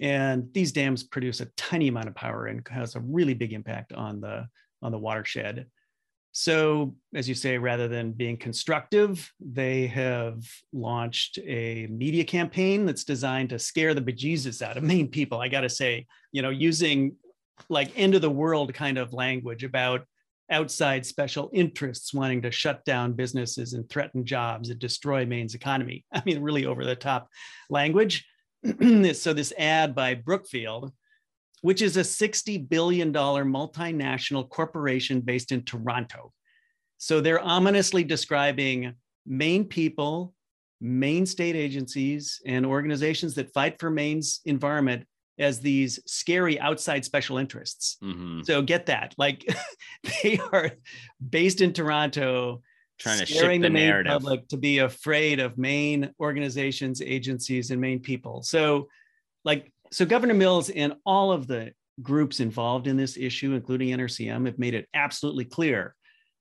And 0.00 0.48
these 0.52 0.72
dams 0.72 1.04
produce 1.04 1.40
a 1.40 1.46
tiny 1.56 1.88
amount 1.88 2.08
of 2.08 2.14
power 2.14 2.46
and 2.46 2.66
has 2.68 2.96
a 2.96 3.00
really 3.00 3.34
big 3.34 3.52
impact 3.52 3.92
on 3.92 4.20
the 4.20 4.46
on 4.80 4.90
the 4.90 4.98
watershed. 4.98 5.66
So, 6.34 6.96
as 7.14 7.28
you 7.28 7.34
say, 7.34 7.58
rather 7.58 7.88
than 7.88 8.12
being 8.12 8.38
constructive, 8.38 9.30
they 9.38 9.86
have 9.88 10.42
launched 10.72 11.38
a 11.46 11.86
media 11.88 12.24
campaign 12.24 12.86
that's 12.86 13.04
designed 13.04 13.50
to 13.50 13.58
scare 13.58 13.92
the 13.92 14.00
bejesus 14.00 14.62
out 14.62 14.78
of 14.78 14.82
Maine 14.82 15.08
people. 15.08 15.40
I 15.40 15.48
got 15.48 15.60
to 15.60 15.68
say, 15.68 16.06
you 16.32 16.40
know, 16.40 16.48
using 16.48 17.16
like 17.68 17.92
end 17.96 18.14
of 18.14 18.22
the 18.22 18.30
world 18.30 18.72
kind 18.72 18.96
of 18.96 19.12
language 19.12 19.62
about 19.62 20.06
outside 20.50 21.04
special 21.04 21.50
interests 21.52 22.14
wanting 22.14 22.42
to 22.42 22.50
shut 22.50 22.82
down 22.86 23.12
businesses 23.12 23.74
and 23.74 23.88
threaten 23.88 24.24
jobs 24.24 24.70
and 24.70 24.78
destroy 24.78 25.26
Maine's 25.26 25.54
economy. 25.54 26.04
I 26.12 26.22
mean, 26.24 26.40
really 26.40 26.64
over 26.64 26.84
the 26.84 26.96
top 26.96 27.28
language. 27.68 28.24
so, 29.12 29.34
this 29.34 29.52
ad 29.58 29.94
by 29.94 30.14
Brookfield 30.14 30.92
which 31.62 31.80
is 31.80 31.96
a 31.96 32.00
$60 32.00 32.68
billion 32.68 33.12
multinational 33.12 34.48
corporation 34.48 35.20
based 35.20 35.52
in 35.52 35.64
Toronto. 35.64 36.32
So 36.98 37.20
they're 37.20 37.42
ominously 37.42 38.04
describing 38.04 38.94
Maine 39.26 39.64
people, 39.64 40.34
Maine 40.80 41.26
state 41.26 41.56
agencies, 41.56 42.40
and 42.44 42.66
organizations 42.66 43.34
that 43.34 43.52
fight 43.52 43.80
for 43.80 43.90
Maine's 43.90 44.40
environment 44.44 45.06
as 45.38 45.60
these 45.60 46.00
scary 46.06 46.60
outside 46.60 47.04
special 47.04 47.38
interests. 47.38 47.96
Mm-hmm. 48.02 48.42
So 48.42 48.62
get 48.62 48.86
that. 48.86 49.14
Like 49.16 49.44
they 50.22 50.38
are 50.52 50.72
based 51.30 51.60
in 51.60 51.72
Toronto, 51.72 52.62
trying 52.98 53.20
to 53.20 53.26
scaring 53.26 53.60
the, 53.60 53.68
the 53.68 53.72
Maine 53.72 53.88
narrative. 53.88 54.12
public 54.12 54.48
to 54.48 54.56
be 54.56 54.78
afraid 54.78 55.40
of 55.40 55.58
Maine 55.58 56.10
organizations, 56.20 57.00
agencies, 57.00 57.70
and 57.70 57.80
Maine 57.80 58.00
people. 58.00 58.42
So, 58.42 58.88
like 59.44 59.71
so 59.92 60.04
Governor 60.04 60.34
Mills 60.34 60.70
and 60.70 60.94
all 61.04 61.32
of 61.32 61.46
the 61.46 61.72
groups 62.00 62.40
involved 62.40 62.86
in 62.86 62.96
this 62.96 63.16
issue, 63.16 63.52
including 63.52 63.96
NRCM, 63.96 64.46
have 64.46 64.58
made 64.58 64.74
it 64.74 64.88
absolutely 64.94 65.44
clear. 65.44 65.94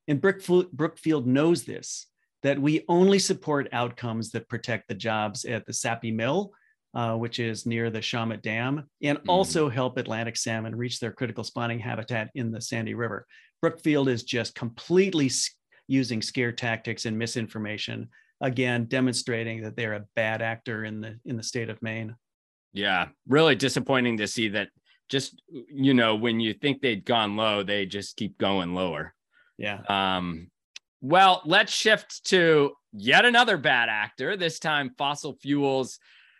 And 0.08 0.22
Brookfield 0.22 1.27
knows 1.27 1.63
this, 1.63 2.08
that 2.43 2.60
we 2.60 2.86
only 2.88 3.20
support 3.20 3.70
outcomes 3.72 4.31
that 4.31 4.50
protect 4.50 4.88
the 4.88 4.96
jobs 4.96 5.46
at 5.46 5.65
the 5.65 5.74
Sappi 5.74 6.12
Mill, 6.12 6.51
uh, 6.93 7.15
which 7.15 7.39
is 7.39 7.65
near 7.65 7.89
the 7.89 8.00
Shawmut 8.00 8.41
Dam, 8.41 8.89
and 9.01 9.17
mm. 9.17 9.24
also 9.27 9.70
help 9.70 9.98
Atlantic 9.98 10.36
salmon 10.36 10.75
reach 10.75 11.00
their 11.00 11.12
critical 11.12 11.43
spawning 11.43 11.79
habitat 11.79 12.29
in 12.36 12.51
the 12.51 12.62
Sandy 12.62 12.93
River. 12.93 13.25
Brookfield 13.62 14.10
is 14.10 14.24
just 14.24 14.55
completely 14.55 15.29
using 15.88 16.22
scare 16.22 16.51
tactics 16.51 17.05
and 17.05 17.17
misinformation, 17.17 18.10
again, 18.41 18.86
demonstrating 18.86 19.62
that 19.62 19.75
they're 19.75 19.93
a 19.93 20.05
bad 20.15 20.41
actor 20.41 20.84
in 20.84 21.01
the 21.01 21.20
in 21.25 21.38
the 21.38 21.43
state 21.43 21.70
of 21.70 21.81
Maine. 21.81 22.15
Yeah, 22.73 23.09
really 23.27 23.55
disappointing 23.55 24.17
to 24.17 24.27
see 24.27 24.49
that. 24.49 24.69
Just 25.09 25.41
you 25.69 25.93
know, 25.93 26.15
when 26.15 26.39
you 26.39 26.53
think 26.53 26.81
they'd 26.81 27.03
gone 27.03 27.35
low, 27.35 27.63
they 27.63 27.85
just 27.85 28.15
keep 28.15 28.37
going 28.37 28.73
lower. 28.73 29.13
Yeah. 29.57 29.81
Um. 29.89 30.49
Well, 31.01 31.41
let's 31.45 31.73
shift 31.73 32.25
to 32.27 32.71
yet 32.93 33.25
another 33.25 33.57
bad 33.57 33.89
actor. 33.89 34.37
This 34.37 34.59
time, 34.59 34.91
fossil 34.97 35.35
fuels. 35.41 35.99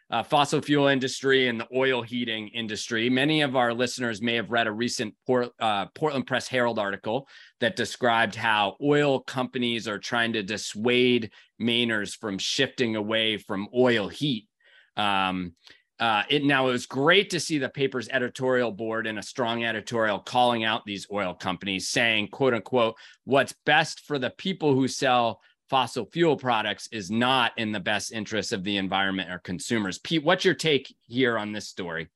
Uh, 0.10 0.22
fossil 0.22 0.60
fuel 0.60 0.88
industry 0.88 1.48
and 1.48 1.58
the 1.58 1.68
oil 1.74 2.02
heating 2.02 2.50
industry. 2.50 3.10
Many 3.10 3.44
of 3.44 3.56
our 3.56 3.74
listeners 3.74 4.22
may 4.22 4.36
have 4.36 4.52
read 4.52 4.68
a 4.68 4.72
recent 4.72 5.16
Port, 5.26 5.52
uh, 5.58 5.86
Portland 5.96 6.28
Press 6.28 6.50
Herald 6.50 6.80
article 6.80 7.30
that 7.62 7.78
described 7.78 8.36
how 8.36 8.76
oil 8.84 9.22
companies 9.22 9.88
are 9.88 10.00
trying 10.00 10.34
to 10.34 10.44
dissuade 10.44 11.32
Mainers 11.62 12.14
from 12.14 12.38
shifting 12.38 12.98
away 12.98 13.38
from 13.38 13.70
oil 13.74 14.10
heat. 14.10 14.50
Um, 14.98 15.54
uh, 16.02 16.24
it 16.30 16.44
now 16.44 16.68
it 16.68 16.72
was 16.72 16.88
great 16.88 17.30
to 17.30 17.40
see 17.40 17.60
the 17.60 17.70
paper's 17.70 18.10
editorial 18.10 18.72
board 18.72 19.06
and 19.06 19.20
a 19.20 19.24
strong 19.24 19.64
editorial 19.64 20.18
calling 20.18 20.64
out 20.64 20.84
these 20.84 21.06
oil 21.12 21.36
companies, 21.36 21.88
saying, 21.90 22.28
"quote 22.30 22.56
unquote," 22.56 22.96
what's 23.24 23.54
best 23.68 24.02
for 24.08 24.18
the 24.18 24.32
people 24.32 24.74
who 24.74 24.88
sell 24.88 25.40
fossil 25.70 26.06
fuel 26.06 26.36
products 26.36 26.90
is 26.92 27.12
not 27.12 27.52
in 27.58 27.72
the 27.72 27.80
best 27.80 28.12
interest 28.12 28.52
of 28.52 28.64
the 28.64 28.78
environment 28.78 29.30
or 29.30 29.38
consumers. 29.40 30.00
Pete, 30.00 30.24
what's 30.24 30.44
your 30.44 30.56
take 30.56 30.94
here 31.08 31.38
on 31.38 31.54
this 31.54 31.70
story? 31.70 32.10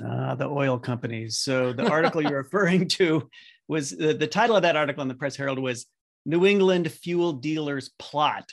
Uh, 0.00 0.34
the 0.34 0.46
oil 0.46 0.78
companies. 0.78 1.38
So 1.38 1.72
the 1.76 1.88
article 1.88 2.22
you're 2.22 2.42
referring 2.42 2.86
to 2.88 3.28
was 3.66 3.90
the, 3.90 4.12
the 4.12 4.26
title 4.26 4.56
of 4.56 4.62
that 4.62 4.76
article 4.76 5.02
in 5.02 5.08
the 5.08 5.14
Press 5.14 5.36
Herald 5.36 5.58
was 5.58 5.86
"New 6.26 6.44
England 6.44 6.92
Fuel 6.92 7.32
Dealers 7.32 7.88
Plot." 7.98 8.52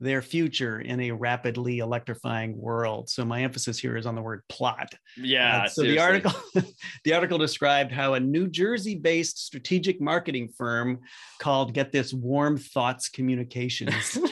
Their 0.00 0.22
future 0.22 0.80
in 0.80 0.98
a 1.00 1.10
rapidly 1.10 1.78
electrifying 1.78 2.56
world. 2.56 3.10
So 3.10 3.24
my 3.24 3.42
emphasis 3.42 3.78
here 3.78 3.96
is 3.96 4.06
on 4.06 4.14
the 4.14 4.22
word 4.22 4.42
plot. 4.48 4.94
Yeah. 5.16 5.64
Uh, 5.64 5.68
so 5.68 5.82
seriously. 5.82 5.94
the 5.94 6.02
article, 6.02 6.72
the 7.04 7.14
article 7.14 7.38
described 7.38 7.92
how 7.92 8.14
a 8.14 8.20
New 8.20 8.48
Jersey-based 8.48 9.44
strategic 9.44 10.00
marketing 10.00 10.48
firm 10.56 11.00
called 11.38 11.74
"Get 11.74 11.92
This 11.92 12.14
Warm 12.14 12.56
Thoughts 12.56 13.08
Communications." 13.08 14.18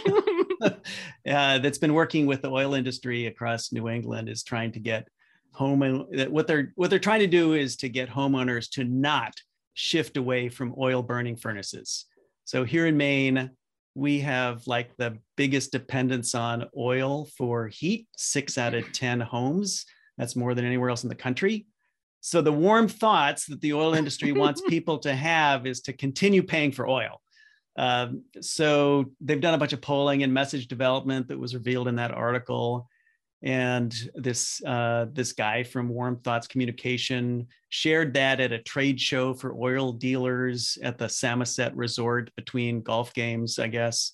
uh, 0.62 0.72
that's 1.24 1.78
been 1.78 1.94
working 1.94 2.26
with 2.26 2.42
the 2.42 2.50
oil 2.50 2.74
industry 2.74 3.26
across 3.26 3.72
New 3.72 3.88
England 3.88 4.28
is 4.28 4.42
trying 4.42 4.72
to 4.72 4.80
get 4.80 5.06
home 5.52 5.82
and 5.82 6.30
what 6.30 6.46
they're 6.46 6.72
what 6.76 6.88
they're 6.88 6.98
trying 6.98 7.20
to 7.20 7.26
do 7.26 7.54
is 7.54 7.76
to 7.76 7.88
get 7.88 8.08
homeowners 8.08 8.70
to 8.70 8.84
not 8.84 9.34
shift 9.74 10.16
away 10.16 10.48
from 10.48 10.74
oil 10.78 11.02
burning 11.02 11.36
furnaces. 11.36 12.06
So 12.44 12.64
here 12.64 12.86
in 12.86 12.96
Maine, 12.96 13.50
we 13.98 14.20
have 14.20 14.64
like 14.68 14.96
the 14.96 15.18
biggest 15.36 15.72
dependence 15.72 16.32
on 16.32 16.66
oil 16.76 17.26
for 17.36 17.66
heat, 17.66 18.06
six 18.16 18.56
out 18.56 18.72
of 18.72 18.92
10 18.92 19.18
homes. 19.18 19.86
That's 20.16 20.36
more 20.36 20.54
than 20.54 20.64
anywhere 20.64 20.88
else 20.88 21.02
in 21.02 21.08
the 21.08 21.16
country. 21.16 21.66
So 22.20 22.40
the 22.40 22.52
warm 22.52 22.86
thoughts 22.86 23.46
that 23.46 23.60
the 23.60 23.72
oil 23.72 23.94
industry 23.94 24.30
wants 24.30 24.62
people 24.68 24.98
to 24.98 25.12
have 25.12 25.66
is 25.66 25.80
to 25.82 25.92
continue 25.92 26.44
paying 26.44 26.70
for 26.70 26.88
oil. 26.88 27.20
Um, 27.76 28.22
so 28.40 29.06
they've 29.20 29.40
done 29.40 29.54
a 29.54 29.58
bunch 29.58 29.72
of 29.72 29.80
polling 29.80 30.22
and 30.22 30.32
message 30.32 30.68
development 30.68 31.26
that 31.28 31.38
was 31.38 31.54
revealed 31.54 31.88
in 31.88 31.96
that 31.96 32.12
article. 32.12 32.88
And 33.42 33.94
this 34.14 34.62
uh, 34.64 35.06
this 35.12 35.32
guy 35.32 35.62
from 35.62 35.88
Warm 35.88 36.16
Thoughts 36.16 36.48
Communication 36.48 37.46
shared 37.68 38.14
that 38.14 38.40
at 38.40 38.52
a 38.52 38.58
trade 38.58 39.00
show 39.00 39.32
for 39.32 39.54
oil 39.54 39.92
dealers 39.92 40.76
at 40.82 40.98
the 40.98 41.08
Samoset 41.08 41.72
Resort 41.74 42.34
between 42.34 42.82
golf 42.82 43.14
games, 43.14 43.58
I 43.58 43.68
guess. 43.68 44.12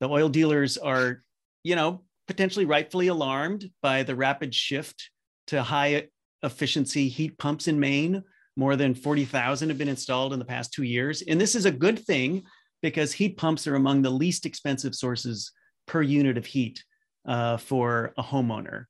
The 0.00 0.08
oil 0.08 0.30
dealers 0.30 0.78
are, 0.78 1.22
you 1.62 1.76
know, 1.76 2.04
potentially 2.26 2.64
rightfully 2.64 3.08
alarmed 3.08 3.70
by 3.82 4.02
the 4.02 4.16
rapid 4.16 4.54
shift 4.54 5.10
to 5.48 5.62
high 5.62 6.08
efficiency 6.42 7.08
heat 7.08 7.36
pumps 7.38 7.68
in 7.68 7.78
Maine. 7.78 8.22
More 8.56 8.76
than 8.76 8.94
40,000 8.94 9.68
have 9.68 9.78
been 9.78 9.88
installed 9.88 10.32
in 10.32 10.38
the 10.38 10.44
past 10.44 10.72
two 10.72 10.84
years. 10.84 11.22
And 11.22 11.40
this 11.40 11.54
is 11.54 11.66
a 11.66 11.70
good 11.70 11.98
thing 11.98 12.44
because 12.82 13.12
heat 13.12 13.36
pumps 13.36 13.66
are 13.66 13.74
among 13.74 14.00
the 14.02 14.10
least 14.10 14.46
expensive 14.46 14.94
sources 14.94 15.52
per 15.86 16.00
unit 16.02 16.38
of 16.38 16.46
heat 16.46 16.82
uh, 17.26 17.56
for 17.56 18.12
a 18.16 18.22
homeowner. 18.22 18.84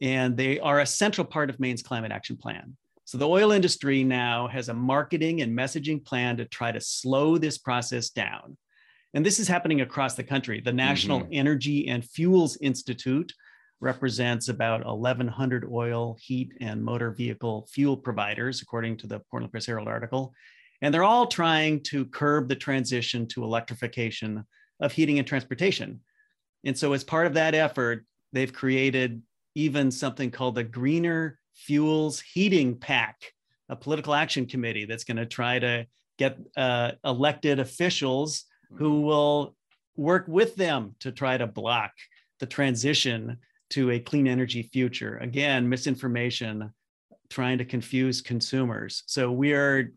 And 0.00 0.36
they 0.36 0.60
are 0.60 0.80
a 0.80 0.86
central 0.86 1.24
part 1.24 1.50
of 1.50 1.58
Maine's 1.58 1.82
climate 1.82 2.12
action 2.12 2.36
plan. 2.36 2.76
So 3.04 3.18
the 3.18 3.28
oil 3.28 3.52
industry 3.52 4.02
now 4.02 4.48
has 4.48 4.68
a 4.68 4.74
marketing 4.74 5.40
and 5.40 5.56
messaging 5.56 6.04
plan 6.04 6.36
to 6.38 6.44
try 6.44 6.72
to 6.72 6.80
slow 6.80 7.38
this 7.38 7.56
process 7.56 8.10
down. 8.10 8.56
And 9.14 9.24
this 9.24 9.38
is 9.38 9.48
happening 9.48 9.80
across 9.80 10.14
the 10.14 10.24
country. 10.24 10.60
The 10.60 10.72
National 10.72 11.20
mm-hmm. 11.20 11.32
Energy 11.32 11.88
and 11.88 12.04
Fuels 12.04 12.58
Institute 12.60 13.32
represents 13.80 14.48
about 14.48 14.84
1,100 14.84 15.66
oil, 15.70 16.16
heat, 16.20 16.52
and 16.60 16.82
motor 16.82 17.12
vehicle 17.12 17.68
fuel 17.72 17.96
providers, 17.96 18.60
according 18.60 18.96
to 18.98 19.06
the 19.06 19.20
Portland 19.30 19.52
Press 19.52 19.66
Herald 19.66 19.88
article. 19.88 20.34
And 20.82 20.92
they're 20.92 21.04
all 21.04 21.26
trying 21.26 21.82
to 21.84 22.06
curb 22.06 22.48
the 22.48 22.56
transition 22.56 23.26
to 23.28 23.44
electrification 23.44 24.44
of 24.80 24.92
heating 24.92 25.18
and 25.18 25.26
transportation. 25.26 26.00
And 26.66 26.76
so, 26.76 26.92
as 26.92 27.04
part 27.04 27.26
of 27.26 27.34
that 27.34 27.54
effort, 27.54 28.04
they've 28.32 28.52
created 28.52 29.22
even 29.54 29.90
something 29.90 30.30
called 30.30 30.56
the 30.56 30.64
Greener 30.64 31.38
Fuels 31.54 32.20
Heating 32.20 32.76
PAC, 32.76 33.32
a 33.70 33.76
political 33.76 34.12
action 34.12 34.44
committee 34.46 34.84
that's 34.84 35.04
going 35.04 35.16
to 35.16 35.26
try 35.26 35.58
to 35.58 35.86
get 36.18 36.38
uh, 36.56 36.92
elected 37.04 37.60
officials 37.60 38.44
who 38.74 38.90
mm-hmm. 38.90 39.06
will 39.06 39.56
work 39.96 40.26
with 40.28 40.56
them 40.56 40.94
to 41.00 41.12
try 41.12 41.38
to 41.38 41.46
block 41.46 41.92
the 42.40 42.46
transition 42.46 43.38
to 43.70 43.92
a 43.92 44.00
clean 44.00 44.26
energy 44.26 44.68
future. 44.72 45.18
Again, 45.18 45.68
misinformation, 45.68 46.72
trying 47.30 47.58
to 47.58 47.64
confuse 47.64 48.20
consumers. 48.20 49.02
So 49.06 49.32
we 49.32 49.52
are 49.52 49.92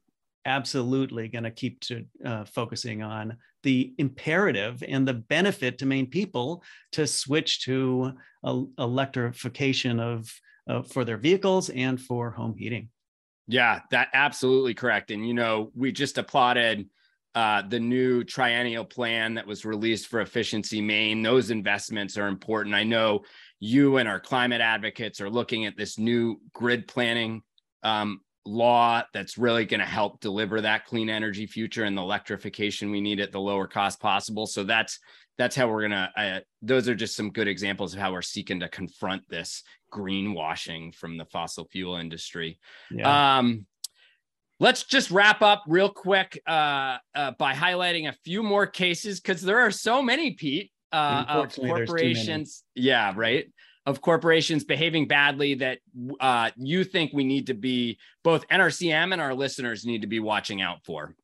absolutely 0.45 1.27
going 1.27 1.43
to 1.43 1.51
keep 1.51 1.79
to 1.81 2.05
uh, 2.25 2.45
focusing 2.45 3.01
on 3.01 3.37
the 3.63 3.93
imperative 3.97 4.83
and 4.87 5.07
the 5.07 5.13
benefit 5.13 5.77
to 5.77 5.85
Maine 5.85 6.07
people 6.07 6.63
to 6.93 7.05
switch 7.05 7.65
to 7.65 8.13
electrification 8.77 9.99
of 9.99 10.31
uh, 10.69 10.81
for 10.83 11.03
their 11.03 11.17
vehicles 11.17 11.69
and 11.69 11.99
for 11.99 12.31
home 12.31 12.55
heating. 12.57 12.89
Yeah, 13.47 13.79
that 13.91 14.09
absolutely 14.13 14.75
correct. 14.75 15.11
And 15.11 15.27
you 15.27 15.33
know, 15.33 15.71
we 15.75 15.91
just 15.91 16.17
applauded 16.17 16.87
uh, 17.35 17.63
the 17.67 17.79
new 17.79 18.23
triennial 18.23 18.85
plan 18.85 19.33
that 19.35 19.47
was 19.47 19.65
released 19.65 20.07
for 20.07 20.21
efficiency 20.21 20.81
Maine. 20.81 21.21
Those 21.21 21.51
investments 21.51 22.17
are 22.17 22.27
important. 22.27 22.75
I 22.75 22.83
know 22.83 23.21
you 23.59 23.97
and 23.97 24.07
our 24.07 24.19
climate 24.19 24.61
advocates 24.61 25.21
are 25.21 25.29
looking 25.29 25.65
at 25.65 25.77
this 25.77 25.97
new 25.97 26.39
grid 26.53 26.87
planning 26.87 27.41
um, 27.83 28.21
law 28.45 29.03
that's 29.13 29.37
really 29.37 29.65
going 29.65 29.79
to 29.79 29.85
help 29.85 30.19
deliver 30.19 30.61
that 30.61 30.85
clean 30.85 31.09
energy 31.09 31.45
future 31.45 31.83
and 31.83 31.97
the 31.97 32.01
electrification 32.01 32.91
we 32.91 33.01
need 33.01 33.19
at 33.19 33.31
the 33.31 33.39
lower 33.39 33.67
cost 33.67 33.99
possible. 33.99 34.45
So 34.45 34.63
that's 34.63 34.99
that's 35.37 35.55
how 35.55 35.69
we're 35.69 35.83
gonna. 35.83 36.11
Uh, 36.17 36.39
those 36.61 36.89
are 36.89 36.95
just 36.95 37.15
some 37.15 37.31
good 37.31 37.47
examples 37.47 37.93
of 37.93 37.99
how 37.99 38.11
we're 38.11 38.21
seeking 38.21 38.59
to 38.59 38.67
confront 38.67 39.27
this 39.29 39.63
greenwashing 39.91 40.93
from 40.93 41.17
the 41.17 41.25
fossil 41.25 41.65
fuel 41.71 41.95
industry. 41.95 42.59
Yeah. 42.91 43.37
Um, 43.37 43.65
let's 44.59 44.83
just 44.83 45.11
wrap 45.11 45.41
up 45.41 45.63
real 45.65 45.89
quick 45.89 46.41
uh, 46.45 46.97
uh, 47.15 47.31
by 47.39 47.53
highlighting 47.53 48.09
a 48.09 48.15
few 48.25 48.43
more 48.43 48.67
cases 48.67 49.21
because 49.21 49.41
there 49.41 49.59
are 49.59 49.71
so 49.71 50.01
many, 50.01 50.31
Pete, 50.31 50.71
uh, 50.91 51.23
of 51.27 51.55
corporations. 51.55 52.63
Yeah, 52.75 53.13
right 53.15 53.47
of 53.89 54.01
corporations 54.01 54.63
behaving 54.63 55.07
badly 55.07 55.55
that 55.55 55.79
uh, 56.19 56.51
you 56.55 56.83
think 56.83 57.11
we 57.11 57.23
need 57.23 57.47
to 57.47 57.55
be 57.55 57.97
both 58.23 58.47
NRCM 58.49 59.13
and 59.13 59.19
our 59.19 59.33
listeners 59.33 59.83
need 59.83 60.01
to 60.01 60.07
be 60.07 60.19
watching 60.19 60.61
out 60.61 60.85
for? 60.85 61.15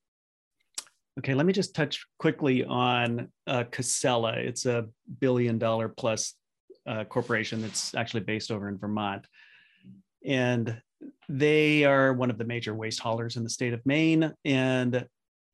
Okay, 1.19 1.35
let 1.35 1.45
me 1.45 1.53
just 1.53 1.75
touch 1.75 2.03
quickly 2.17 2.65
on 2.65 3.29
uh, 3.45 3.65
Casella. 3.69 4.33
It's 4.33 4.65
a 4.65 4.87
billion 5.19 5.59
dollar 5.59 5.87
plus 5.87 6.33
uh, 6.87 7.03
corporation 7.03 7.61
that's 7.61 7.93
actually 7.93 8.21
based 8.21 8.49
over 8.49 8.67
in 8.67 8.79
Vermont. 8.79 9.27
And 10.25 10.81
they 11.29 11.85
are 11.85 12.13
one 12.13 12.31
of 12.31 12.39
the 12.39 12.45
major 12.45 12.73
waste 12.73 12.99
haulers 12.99 13.37
in 13.37 13.43
the 13.43 13.49
state 13.49 13.73
of 13.73 13.85
Maine. 13.85 14.33
And 14.43 15.05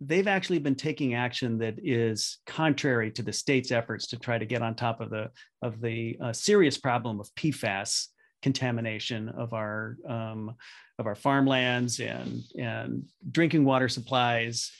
they've 0.01 0.27
actually 0.27 0.59
been 0.59 0.75
taking 0.75 1.13
action 1.13 1.59
that 1.59 1.75
is 1.81 2.39
contrary 2.47 3.11
to 3.11 3.21
the 3.21 3.31
state's 3.31 3.71
efforts 3.71 4.07
to 4.07 4.17
try 4.17 4.37
to 4.37 4.45
get 4.45 4.61
on 4.61 4.75
top 4.75 4.99
of 4.99 5.09
the 5.11 5.29
of 5.61 5.79
the 5.79 6.17
uh, 6.21 6.33
serious 6.33 6.77
problem 6.77 7.19
of 7.19 7.29
PFAS 7.35 8.07
contamination 8.41 9.29
of 9.29 9.53
our 9.53 9.97
um, 10.09 10.55
of 10.97 11.05
our 11.05 11.15
farmlands 11.15 11.99
and 11.99 12.41
and 12.57 13.05
drinking 13.31 13.63
water 13.63 13.87
supplies. 13.87 14.71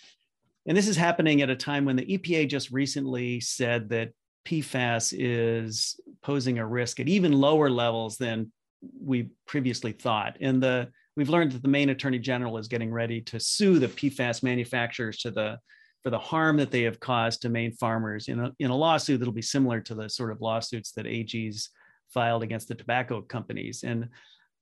And 0.65 0.75
this 0.75 0.87
is 0.87 0.97
happening 0.97 1.41
at 1.41 1.49
a 1.49 1.55
time 1.55 1.85
when 1.85 1.95
the 1.95 2.17
EPA 2.17 2.49
just 2.49 2.71
recently 2.71 3.39
said 3.39 3.89
that 3.89 4.13
PFAS 4.45 5.13
is 5.17 5.99
posing 6.23 6.57
a 6.57 6.65
risk 6.65 6.99
at 6.99 7.07
even 7.07 7.31
lower 7.31 7.69
levels 7.69 8.17
than 8.17 8.51
we 8.99 9.29
previously 9.45 9.91
thought. 9.91 10.37
And 10.41 10.61
the 10.61 10.89
we've 11.15 11.29
learned 11.29 11.51
that 11.51 11.61
the 11.61 11.67
Maine 11.67 11.89
Attorney 11.89 12.19
General 12.19 12.57
is 12.57 12.67
getting 12.67 12.91
ready 12.91 13.21
to 13.21 13.39
sue 13.39 13.79
the 13.79 13.87
PFAS 13.87 14.43
manufacturers 14.43 15.17
to 15.19 15.31
the 15.31 15.59
for 16.03 16.09
the 16.09 16.19
harm 16.19 16.57
that 16.57 16.71
they 16.71 16.81
have 16.81 16.99
caused 16.99 17.43
to 17.43 17.49
Maine 17.49 17.73
farmers 17.73 18.27
in 18.27 18.39
a, 18.39 18.51
in 18.59 18.71
a 18.71 18.75
lawsuit 18.75 19.19
that'll 19.19 19.33
be 19.33 19.41
similar 19.41 19.79
to 19.81 19.93
the 19.93 20.09
sort 20.09 20.31
of 20.31 20.41
lawsuits 20.41 20.93
that 20.93 21.05
AG's 21.05 21.69
filed 22.09 22.41
against 22.41 22.67
the 22.67 22.75
tobacco 22.75 23.21
companies. 23.21 23.83
And 23.83 24.09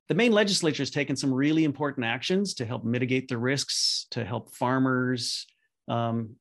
the 0.09 0.15
Maine 0.15 0.33
legislature 0.33 0.81
has 0.81 0.89
taken 0.89 1.15
some 1.15 1.33
really 1.33 1.63
important 1.63 2.05
actions 2.05 2.55
to 2.55 2.65
help 2.65 2.83
mitigate 2.83 3.29
the 3.29 3.37
risks, 3.37 4.07
to 4.11 4.25
help 4.25 4.53
farmers, 4.53 5.47
um, 5.87 6.35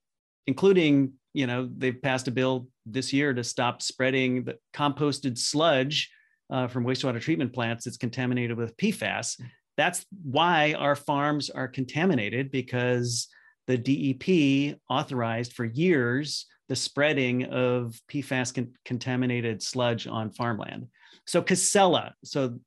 including, 0.49 1.13
you 1.33 1.47
know, 1.47 1.69
they've 1.77 2.03
passed 2.03 2.27
a 2.27 2.33
bill 2.33 2.67
this 2.85 3.13
year 3.13 3.33
to 3.33 3.45
stop 3.45 3.83
spreading 3.83 4.45
the 4.45 4.57
composted 4.75 5.39
sludge 5.39 6.11
uh, 6.51 6.67
from 6.67 6.85
wastewater 6.85 7.21
treatment 7.21 7.53
plants 7.53 7.85
that's 7.85 7.99
contaminated 7.99 8.57
with 8.57 8.77
PFAS 8.79 9.41
that's 9.79 10.05
why 10.25 10.75
our 10.75 10.97
farms 10.97 11.49
are 11.49 11.69
contaminated 11.69 12.51
because 12.51 13.29
the 13.69 13.79
DEP 13.79 14.77
authorized 14.91 15.53
for 15.53 15.65
years 15.65 16.47
the 16.69 16.77
spreading 16.77 17.45
of 17.45 17.99
PFAS 18.13 18.55
con- 18.55 18.73
contaminated 18.85 19.63
sludge 19.63 20.07
on 20.07 20.31
farmland. 20.31 20.89
So 21.27 21.41
Casella, 21.41 22.15
so 22.25 22.59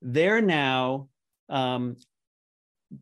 they're 0.00 0.40
now 0.40 1.08
um, 1.48 1.96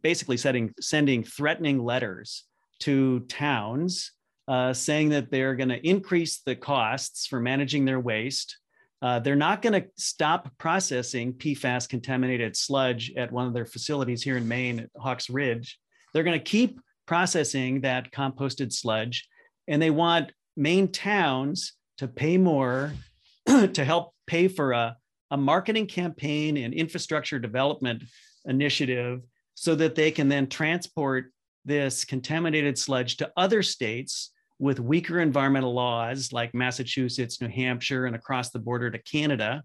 basically 0.02 0.36
setting, 0.36 0.74
sending 0.80 1.22
threatening 1.22 1.82
letters 1.82 2.44
to 2.80 3.20
towns 3.20 4.10
uh, 4.48 4.72
saying 4.72 5.10
that 5.10 5.30
they're 5.30 5.54
going 5.54 5.68
to 5.68 5.88
increase 5.88 6.40
the 6.44 6.56
costs 6.56 7.26
for 7.28 7.38
managing 7.38 7.84
their 7.84 8.00
waste 8.00 8.58
uh, 9.02 9.18
they're 9.18 9.34
not 9.34 9.62
going 9.62 9.72
to 9.72 9.88
stop 9.96 10.48
processing 10.58 11.32
PFAS 11.32 11.88
contaminated 11.88 12.56
sludge 12.56 13.12
at 13.16 13.32
one 13.32 13.48
of 13.48 13.52
their 13.52 13.66
facilities 13.66 14.22
here 14.22 14.36
in 14.36 14.46
Maine 14.46 14.78
at 14.78 14.90
Hawks 14.96 15.28
Ridge. 15.28 15.78
They're 16.14 16.22
going 16.22 16.38
to 16.38 16.44
keep 16.44 16.80
processing 17.06 17.80
that 17.80 18.12
composted 18.12 18.72
sludge, 18.72 19.28
and 19.66 19.82
they 19.82 19.90
want 19.90 20.32
Maine 20.56 20.86
towns 20.92 21.72
to 21.98 22.06
pay 22.06 22.38
more 22.38 22.92
to 23.46 23.84
help 23.84 24.14
pay 24.28 24.46
for 24.46 24.70
a, 24.70 24.96
a 25.32 25.36
marketing 25.36 25.86
campaign 25.86 26.56
and 26.56 26.72
infrastructure 26.72 27.40
development 27.40 28.04
initiative 28.44 29.22
so 29.54 29.74
that 29.74 29.96
they 29.96 30.12
can 30.12 30.28
then 30.28 30.46
transport 30.46 31.32
this 31.64 32.04
contaminated 32.04 32.78
sludge 32.78 33.16
to 33.16 33.30
other 33.36 33.62
states 33.62 34.30
with 34.62 34.78
weaker 34.78 35.18
environmental 35.18 35.74
laws 35.74 36.32
like 36.32 36.54
Massachusetts, 36.54 37.40
New 37.40 37.48
Hampshire, 37.48 38.06
and 38.06 38.14
across 38.14 38.50
the 38.50 38.60
border 38.60 38.92
to 38.92 38.98
Canada, 38.98 39.64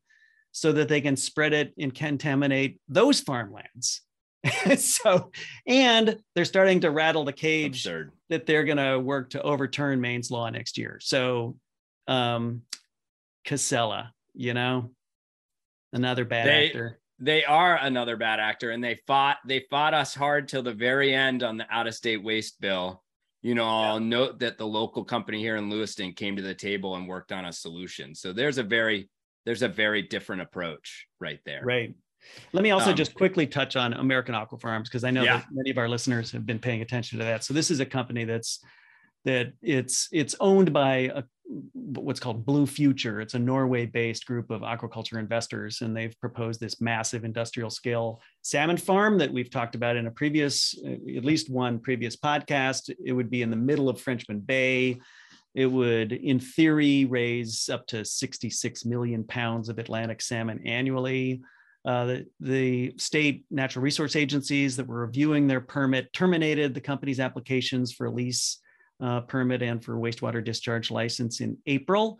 so 0.52 0.72
that 0.72 0.90
they 0.90 1.02
can 1.02 1.16
spread 1.16 1.54
it 1.54 1.72
and 1.78 1.94
contaminate 1.94 2.82
those 2.90 3.20
farmlands. 3.20 4.02
so, 4.78 5.30
and 5.68 6.18
they're 6.34 6.46
starting 6.46 6.80
to 6.80 6.90
rattle 6.90 7.26
the 7.26 7.32
cage 7.32 7.86
Absurd. 7.86 8.12
that 8.30 8.48
they're 8.48 8.64
going 8.64 8.78
to 8.80 8.98
work 8.98 9.30
to 9.30 9.42
overturn 9.44 10.02
Maine's 10.02 10.32
law 10.32 10.50
next 10.50 10.80
year. 10.80 10.98
So, 11.00 11.58
um, 12.08 12.64
Casella, 13.46 14.14
you 14.34 14.56
know, 14.56 14.90
another 15.94 16.26
bad 16.26 16.48
they, 16.48 16.68
actor. 16.70 17.00
They 17.20 17.46
are 17.46 17.78
another 17.78 18.18
bad 18.18 18.40
actor, 18.40 18.72
and 18.72 18.84
they 18.84 19.00
fought. 19.06 19.38
They 19.46 19.64
fought 19.70 19.94
us 19.94 20.16
hard 20.16 20.48
till 20.48 20.64
the 20.64 20.74
very 20.74 21.14
end 21.14 21.44
on 21.44 21.58
the 21.58 21.68
out-of-state 21.70 22.24
waste 22.24 22.60
bill 22.60 23.04
you 23.42 23.56
know, 23.56 23.66
I'll 23.66 24.00
note 24.00 24.40
that 24.40 24.58
the 24.58 24.68
local 24.68 25.04
company 25.04 25.40
here 25.40 25.56
in 25.56 25.70
Lewiston 25.70 26.14
came 26.14 26.36
to 26.36 26.42
the 26.42 26.56
table 26.56 26.96
and 26.96 27.08
worked 27.08 27.32
on 27.32 27.46
a 27.46 27.54
solution. 27.54 28.16
So 28.16 28.34
there's 28.34 28.58
a 28.58 28.64
very 28.64 29.10
there's 29.46 29.62
a 29.62 29.68
very 29.68 30.02
different 30.02 30.42
approach 30.42 31.08
right 31.22 31.40
there. 31.46 31.62
Right. 31.64 31.96
Let 32.52 32.64
me 32.64 32.72
also 32.72 32.90
um, 32.90 32.96
just 32.98 33.14
quickly 33.14 33.48
touch 33.48 33.76
on 33.76 33.94
American 33.94 34.36
Aqua 34.36 34.58
Farms 34.58 34.90
because 34.90 35.04
I 35.04 35.12
know 35.12 35.24
yeah. 35.24 35.38
that 35.38 35.46
many 35.52 35.70
of 35.70 35.78
our 35.78 35.88
listeners 35.88 36.32
have 36.32 36.46
been 36.46 36.60
paying 36.60 36.82
attention 36.82 37.20
to 37.20 37.26
that. 37.26 37.44
So 37.44 37.54
this 37.54 37.72
is 37.72 37.80
a 37.80 37.86
company 37.86 38.26
that's 38.26 38.60
that 39.26 39.54
it's 39.62 40.08
it's 40.12 40.36
owned 40.40 40.72
by 40.72 41.12
a, 41.14 41.24
what's 41.74 42.20
called 42.20 42.46
Blue 42.46 42.66
Future. 42.66 43.22
It's 43.22 43.34
a 43.34 43.40
Norway-based 43.40 44.26
group 44.26 44.50
of 44.52 44.62
aquaculture 44.62 45.18
investors, 45.18 45.82
and 45.82 45.96
they've 45.96 46.20
proposed 46.20 46.60
this 46.60 46.82
massive 46.82 47.24
industrial 47.24 47.70
scale 47.70 48.22
salmon 48.42 48.78
farm 48.78 49.18
that 49.20 49.32
we've 49.32 49.50
talked 49.50 49.76
about 49.76 49.96
in 49.96 50.08
a 50.08 50.12
previous, 50.12 50.76
at 50.86 51.26
least 51.26 51.50
one 51.50 51.80
previous 51.80 52.16
podcast. 52.16 52.94
It 53.04 53.14
would 53.14 53.30
be 53.30 53.42
in 53.42 53.50
the 53.50 53.56
middle 53.56 53.90
of 53.90 54.02
Frenchman 54.02 54.42
Bay. 54.42 55.00
It 55.56 55.68
would, 55.68 56.12
in 56.12 56.40
theory, 56.40 57.06
raise 57.06 57.70
up 57.70 57.88
to 57.88 58.06
66 58.06 58.86
million 58.86 59.24
pounds 59.24 59.70
of 59.70 59.80
Atlantic 59.80 60.22
salmon 60.22 60.62
annually. 60.66 61.42
Uh, 61.86 62.06
the, 62.06 62.26
the, 62.42 62.94
state 62.98 63.46
natural 63.50 63.82
resource 63.82 64.18
agencies 64.18 64.76
that 64.76 64.86
were 64.86 65.06
reviewing 65.06 65.48
their 65.48 65.62
permit 65.62 66.12
terminated 66.12 66.74
the 66.74 66.82
company's 66.82 67.20
applications 67.20 67.94
for 67.94 68.10
lease 68.10 68.60
uh, 69.00 69.22
permit 69.22 69.62
and 69.62 69.84
for 69.84 69.96
wastewater 69.96 70.44
discharge 70.44 70.92
license 70.92 71.42
in 71.42 71.58
April. 71.66 72.18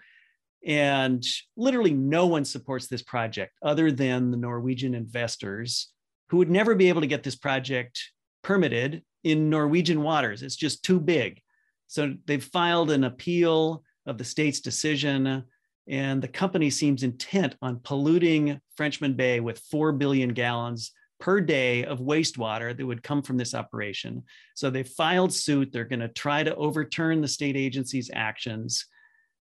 And 0.66 1.26
literally 1.56 1.94
no 1.94 2.26
one 2.26 2.46
supports 2.46 2.88
this 2.88 3.04
project 3.04 3.54
other 3.62 3.92
than 3.92 4.32
the 4.32 4.38
Norwegian 4.38 4.94
investors 4.96 5.90
who 6.30 6.38
would 6.38 6.50
never 6.50 6.76
be 6.76 6.90
able 6.90 7.02
to 7.02 7.08
get 7.08 7.24
this 7.24 7.36
project 7.36 8.12
permitted 8.44 9.04
in 9.24 9.50
Norwegian 9.50 10.02
waters. 10.02 10.44
It's 10.44 10.56
just 10.56 10.84
too 10.84 11.00
big. 11.00 11.42
So 11.88 12.16
they've 12.26 12.44
filed 12.44 12.92
an 12.92 13.06
appeal 13.06 13.84
of 14.06 14.18
the 14.18 14.24
state's 14.24 14.60
decision, 14.60 15.44
and 15.88 16.22
the 16.22 16.28
company 16.28 16.70
seems 16.70 17.04
intent 17.04 17.56
on 17.62 17.80
polluting 17.82 18.60
Frenchman 18.76 19.14
Bay 19.14 19.40
with 19.40 19.60
4 19.72 19.94
billion 19.94 20.34
gallons 20.34 20.92
per 21.20 21.42
day 21.42 21.84
of 21.84 22.00
wastewater 22.00 22.76
that 22.76 22.86
would 22.86 23.04
come 23.04 23.22
from 23.22 23.38
this 23.38 23.54
operation. 23.54 24.24
So 24.56 24.70
they 24.70 24.84
filed 24.84 25.34
suit. 25.34 25.72
They're 25.72 25.86
going 25.86 26.00
to 26.00 26.08
try 26.08 26.44
to 26.44 26.56
overturn 26.56 27.22
the 27.22 27.28
state 27.28 27.56
agency's 27.56 28.12
actions. 28.14 28.86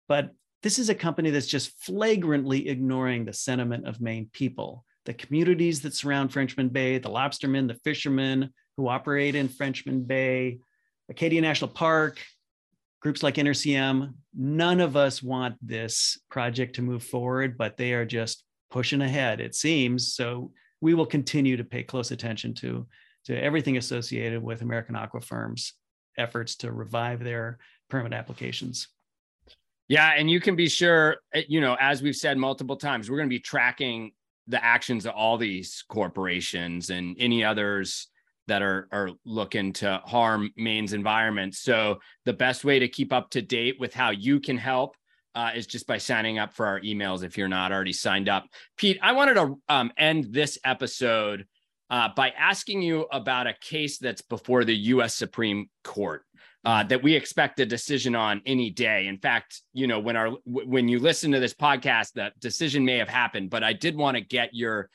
But 0.07 0.31
this 0.63 0.79
is 0.79 0.89
a 0.89 0.95
company 0.95 1.29
that's 1.29 1.47
just 1.47 1.79
flagrantly 1.83 2.69
ignoring 2.69 3.25
the 3.25 3.33
sentiment 3.33 3.87
of 3.87 4.01
Maine 4.01 4.29
people, 4.31 4.85
the 5.05 5.13
communities 5.13 5.81
that 5.81 5.93
surround 5.93 6.31
Frenchman 6.31 6.69
Bay, 6.69 6.97
the 6.97 7.09
lobstermen, 7.09 7.67
the 7.67 7.79
fishermen 7.83 8.51
who 8.77 8.87
operate 8.87 9.35
in 9.35 9.47
Frenchman 9.47 10.03
Bay, 10.03 10.59
Acadia 11.09 11.41
National 11.41 11.69
Park, 11.69 12.19
groups 13.01 13.21
like 13.21 13.35
NRCM. 13.35 14.13
None 14.33 14.79
of 14.79 14.95
us 14.95 15.21
want 15.21 15.55
this 15.61 16.17
project 16.29 16.75
to 16.75 16.81
move 16.81 17.03
forward, 17.03 17.57
but 17.57 17.77
they 17.77 17.93
are 17.93 18.05
just 18.05 18.43
pushing 18.71 19.01
ahead, 19.01 19.39
it 19.39 19.53
seems. 19.53 20.15
So 20.15 20.51
we 20.81 20.93
will 20.93 21.05
continue 21.05 21.57
to 21.57 21.63
pay 21.63 21.83
close 21.83 22.11
attention 22.11 22.53
to, 22.55 22.85
to 23.25 23.41
everything 23.41 23.77
associated 23.77 24.41
with 24.41 24.61
American 24.61 24.95
Aqua 24.95 25.21
Farms' 25.21 25.73
efforts 26.17 26.55
to 26.57 26.71
revive 26.71 27.23
their 27.23 27.57
permit 27.89 28.13
applications. 28.13 28.87
Yeah, 29.87 30.13
and 30.17 30.29
you 30.29 30.39
can 30.39 30.55
be 30.55 30.67
sure, 30.67 31.17
eh, 31.33 31.43
you 31.47 31.61
know, 31.61 31.77
as 31.79 32.01
we've 32.01 32.15
said 32.15 32.37
multiple 32.37 32.75
times, 32.75 33.09
we're 33.09 33.17
going 33.17 33.29
to 33.29 33.35
be 33.35 33.39
tracking 33.39 34.11
the 34.47 34.63
actions 34.63 35.05
of 35.05 35.13
all 35.13 35.37
these 35.37 35.83
corporations 35.87 36.89
and 36.89 37.15
any 37.19 37.43
others 37.43 38.07
that 38.47 38.61
are 38.61 38.87
are 38.91 39.09
looking 39.25 39.73
to 39.73 40.01
harm 40.05 40.51
Maine's 40.55 40.93
environment. 40.93 41.55
So 41.55 41.99
the 42.25 42.33
best 42.33 42.63
way 42.63 42.79
to 42.79 42.87
keep 42.87 43.11
up 43.11 43.31
to 43.31 43.41
date 43.41 43.79
with 43.79 43.93
how 43.93 44.11
you 44.11 44.39
can 44.39 44.57
help 44.57 44.95
uh, 45.35 45.51
is 45.53 45.67
just 45.67 45.85
by 45.85 45.97
signing 45.97 46.39
up 46.39 46.53
for 46.53 46.65
our 46.65 46.79
emails 46.79 47.23
if 47.23 47.37
you're 47.37 47.47
not 47.47 47.71
already 47.71 47.93
signed 47.93 48.29
up. 48.29 48.47
Pete, 48.77 48.97
I 49.03 49.11
wanted 49.11 49.35
to 49.35 49.59
um, 49.69 49.91
end 49.97 50.27
this 50.31 50.57
episode 50.63 51.45
uh, 51.89 52.09
by 52.15 52.29
asking 52.31 52.81
you 52.81 53.01
about 53.11 53.45
a 53.45 53.53
case 53.61 53.97
that's 53.99 54.21
before 54.21 54.63
the 54.63 54.75
U.S. 54.75 55.13
Supreme 55.13 55.69
Court. 55.83 56.23
Uh, 56.63 56.81
that 56.81 57.03
we 57.03 57.13
expect 57.13 57.59
a 57.59 57.65
decision 57.65 58.15
on 58.15 58.41
any 58.47 58.71
day. 58.71 59.05
In 59.05 59.19
fact, 59.19 59.61
you 59.73 59.85
know, 59.85 59.99
when 59.99 60.15
our 60.15 60.31
when 60.45 60.87
you 60.87 60.97
listen 60.97 61.31
to 61.31 61.39
this 61.39 61.53
podcast, 61.53 62.13
that 62.13 62.39
decision 62.39 62.83
may 62.83 62.97
have 62.97 63.07
happened. 63.07 63.51
But 63.51 63.63
I 63.63 63.73
did 63.73 63.95
want 63.95 64.17
to 64.17 64.21
get 64.21 64.49
your 64.51 64.89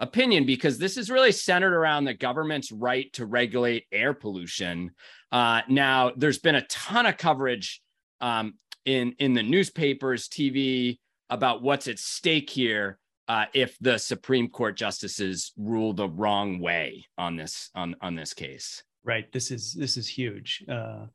opinion 0.00 0.46
because 0.46 0.78
this 0.78 0.96
is 0.96 1.12
really 1.12 1.30
centered 1.30 1.74
around 1.74 2.06
the 2.06 2.12
government's 2.12 2.72
right 2.72 3.12
to 3.12 3.24
regulate 3.24 3.86
air 3.92 4.14
pollution. 4.14 4.90
Uh, 5.30 5.60
now, 5.68 6.10
there's 6.16 6.40
been 6.40 6.56
a 6.56 6.66
ton 6.66 7.06
of 7.06 7.16
coverage 7.16 7.80
um, 8.20 8.54
in 8.84 9.14
in 9.18 9.34
the 9.34 9.42
newspapers, 9.42 10.28
TV 10.28 10.98
about 11.30 11.62
what's 11.62 11.88
at 11.88 11.98
stake 11.98 12.50
here 12.50 12.98
uh, 13.28 13.46
if 13.54 13.76
the 13.80 13.98
Supreme 13.98 14.48
Court 14.48 14.76
justices 14.76 15.52
rule 15.56 15.92
the 15.92 16.08
wrong 16.08 16.58
way 16.58 17.06
on 17.16 17.36
this 17.36 17.70
on 17.74 17.96
on 18.00 18.14
this 18.14 18.34
case. 18.34 18.82
Right. 19.04 19.30
This 19.32 19.50
is 19.50 19.72
this 19.72 19.96
is 19.96 20.06
huge. 20.06 20.64
Uh, 20.68 21.06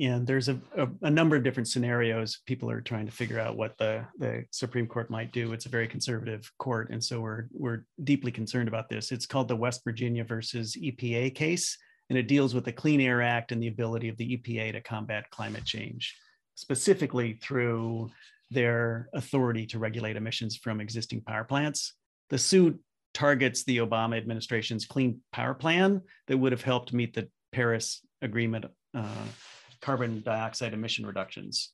and 0.00 0.26
there's 0.26 0.48
a, 0.48 0.60
a, 0.76 0.88
a, 1.02 1.10
number 1.10 1.36
of 1.36 1.44
different 1.44 1.68
scenarios 1.68 2.40
people 2.46 2.70
are 2.70 2.80
trying 2.80 3.06
to 3.06 3.12
figure 3.12 3.38
out 3.38 3.56
what 3.56 3.76
the, 3.78 4.04
the 4.18 4.44
supreme 4.50 4.86
court 4.86 5.10
might 5.10 5.32
do 5.32 5.52
it's 5.52 5.66
a 5.66 5.68
very 5.70 5.86
conservative 5.86 6.50
court 6.58 6.90
and 6.90 7.02
so 7.02 7.20
we're 7.20 7.46
we're 7.52 7.84
deeply 8.02 8.32
concerned 8.32 8.68
about 8.68 8.88
this 8.88 9.12
it's 9.12 9.26
called 9.26 9.46
the 9.46 9.56
west 9.56 9.82
virginia 9.84 10.24
versus 10.24 10.76
epa 10.82 11.32
case 11.34 11.78
and 12.10 12.18
it 12.18 12.28
deals 12.28 12.54
with 12.54 12.64
the 12.64 12.72
clean 12.72 13.00
air 13.00 13.22
act 13.22 13.52
and 13.52 13.62
the 13.62 13.68
ability 13.68 14.08
of 14.08 14.16
the 14.16 14.36
epa 14.36 14.72
to 14.72 14.80
combat 14.80 15.30
climate 15.30 15.64
change 15.64 16.16
specifically 16.54 17.38
through 17.42 18.10
their 18.50 19.08
authority 19.14 19.66
to 19.66 19.78
regulate 19.78 20.16
emissions 20.16 20.56
from 20.56 20.80
existing 20.80 21.20
power 21.22 21.44
plants. 21.44 21.94
The 22.30 22.38
suit 22.38 22.80
targets 23.12 23.64
the 23.64 23.78
Obama 23.78 24.16
administration's 24.16 24.86
clean 24.86 25.20
power 25.32 25.54
plan 25.54 26.02
that 26.26 26.36
would 26.36 26.52
have 26.52 26.62
helped 26.62 26.92
meet 26.92 27.14
the 27.14 27.28
Paris 27.52 28.00
Agreement 28.22 28.66
uh, 28.94 29.26
carbon 29.80 30.22
dioxide 30.24 30.72
emission 30.72 31.06
reductions. 31.06 31.70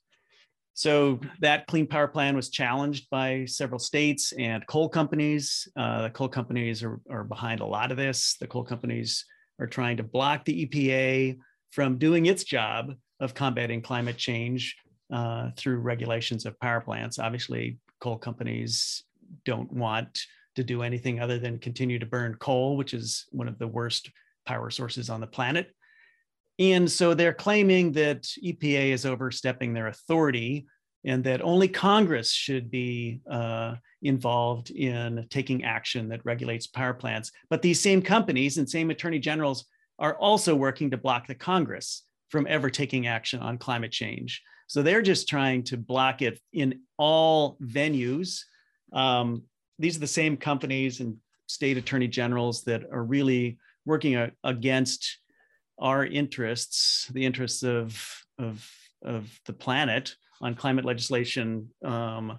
So 0.74 1.20
that 1.40 1.66
clean 1.66 1.86
power 1.86 2.08
plan 2.08 2.36
was 2.36 2.48
challenged 2.48 3.08
by 3.10 3.44
several 3.44 3.78
states 3.78 4.32
and 4.32 4.66
coal 4.66 4.88
companies. 4.88 5.68
Uh, 5.76 6.02
the 6.02 6.10
coal 6.10 6.28
companies 6.28 6.82
are, 6.82 7.00
are 7.10 7.24
behind 7.24 7.60
a 7.60 7.66
lot 7.66 7.90
of 7.90 7.96
this. 7.96 8.36
The 8.40 8.46
coal 8.46 8.64
companies 8.64 9.24
are 9.58 9.66
trying 9.66 9.98
to 9.98 10.02
block 10.02 10.44
the 10.44 10.66
EPA 10.66 11.38
from 11.70 11.98
doing 11.98 12.26
its 12.26 12.44
job 12.44 12.94
of 13.20 13.34
combating 13.34 13.82
climate 13.82 14.16
change 14.16 14.76
uh, 15.12 15.50
through 15.56 15.78
regulations 15.78 16.46
of 16.46 16.58
power 16.60 16.80
plants. 16.80 17.18
Obviously, 17.18 17.78
coal 18.00 18.16
companies 18.16 19.04
don't 19.44 19.72
want 19.72 20.20
to 20.56 20.64
do 20.64 20.82
anything 20.82 21.20
other 21.20 21.38
than 21.38 21.58
continue 21.58 21.98
to 21.98 22.06
burn 22.06 22.34
coal, 22.36 22.76
which 22.76 22.94
is 22.94 23.26
one 23.30 23.48
of 23.48 23.58
the 23.58 23.68
worst 23.68 24.10
power 24.46 24.70
sources 24.70 25.10
on 25.10 25.20
the 25.20 25.26
planet. 25.26 25.68
And 26.58 26.90
so 26.90 27.14
they're 27.14 27.32
claiming 27.32 27.92
that 27.92 28.22
EPA 28.44 28.90
is 28.90 29.06
overstepping 29.06 29.72
their 29.72 29.86
authority 29.86 30.66
and 31.04 31.24
that 31.24 31.40
only 31.40 31.68
Congress 31.68 32.30
should 32.30 32.70
be 32.70 33.20
uh, 33.30 33.76
involved 34.02 34.70
in 34.70 35.26
taking 35.30 35.64
action 35.64 36.08
that 36.08 36.24
regulates 36.24 36.66
power 36.66 36.92
plants. 36.92 37.32
But 37.48 37.62
these 37.62 37.80
same 37.80 38.02
companies 38.02 38.58
and 38.58 38.68
same 38.68 38.90
attorney 38.90 39.18
generals 39.18 39.64
are 39.98 40.18
also 40.18 40.54
working 40.54 40.90
to 40.90 40.98
block 40.98 41.26
the 41.26 41.34
Congress 41.34 42.02
from 42.30 42.46
ever 42.48 42.70
taking 42.70 43.06
action 43.06 43.40
on 43.40 43.58
climate 43.58 43.92
change. 43.92 44.42
So 44.66 44.82
they're 44.82 45.02
just 45.02 45.28
trying 45.28 45.64
to 45.64 45.76
block 45.76 46.22
it 46.22 46.40
in 46.52 46.80
all 46.96 47.58
venues. 47.62 48.40
Um, 48.92 49.42
these 49.78 49.96
are 49.96 50.00
the 50.00 50.06
same 50.06 50.36
companies 50.36 51.00
and 51.00 51.16
state 51.48 51.76
attorney 51.76 52.06
generals 52.08 52.62
that 52.64 52.84
are 52.92 53.02
really 53.02 53.58
working 53.84 54.14
a, 54.14 54.30
against 54.44 55.18
our 55.80 56.06
interests, 56.06 57.08
the 57.12 57.24
interests 57.24 57.62
of, 57.64 58.00
of, 58.38 58.70
of 59.02 59.40
the 59.46 59.52
planet 59.52 60.14
on 60.40 60.54
climate 60.54 60.84
legislation 60.84 61.68
um, 61.84 62.38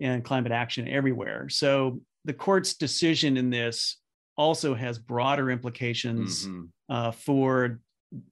and 0.00 0.24
climate 0.24 0.52
action 0.52 0.86
everywhere. 0.86 1.48
So 1.48 2.00
the 2.24 2.34
court's 2.34 2.74
decision 2.74 3.36
in 3.36 3.50
this 3.50 3.96
also 4.36 4.74
has 4.74 4.98
broader 4.98 5.50
implications 5.50 6.46
mm-hmm. 6.46 6.64
uh, 6.88 7.10
for 7.10 7.80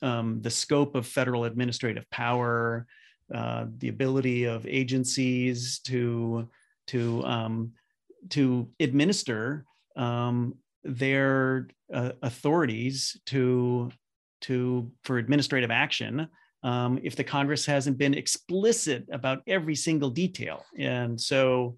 um, 0.02 0.40
the 0.42 0.50
scope 0.50 0.94
of 0.94 1.06
federal 1.06 1.44
administrative 1.44 2.08
power, 2.10 2.86
uh, 3.34 3.66
the 3.78 3.88
ability 3.88 4.44
of 4.44 4.66
agencies 4.66 5.80
to 5.80 6.48
to 6.88 7.24
um, 7.24 7.72
to 8.30 8.68
administer 8.80 9.64
um, 9.96 10.54
their 10.84 11.68
uh, 11.92 12.12
authorities 12.22 13.16
to 13.26 13.90
to 14.42 14.90
for 15.02 15.18
administrative 15.18 15.70
action 15.70 16.28
um, 16.62 16.98
if 17.02 17.16
the 17.16 17.24
Congress 17.24 17.66
hasn't 17.66 17.98
been 17.98 18.14
explicit 18.14 19.04
about 19.12 19.42
every 19.46 19.74
single 19.74 20.10
detail. 20.10 20.64
And 20.78 21.20
so 21.20 21.76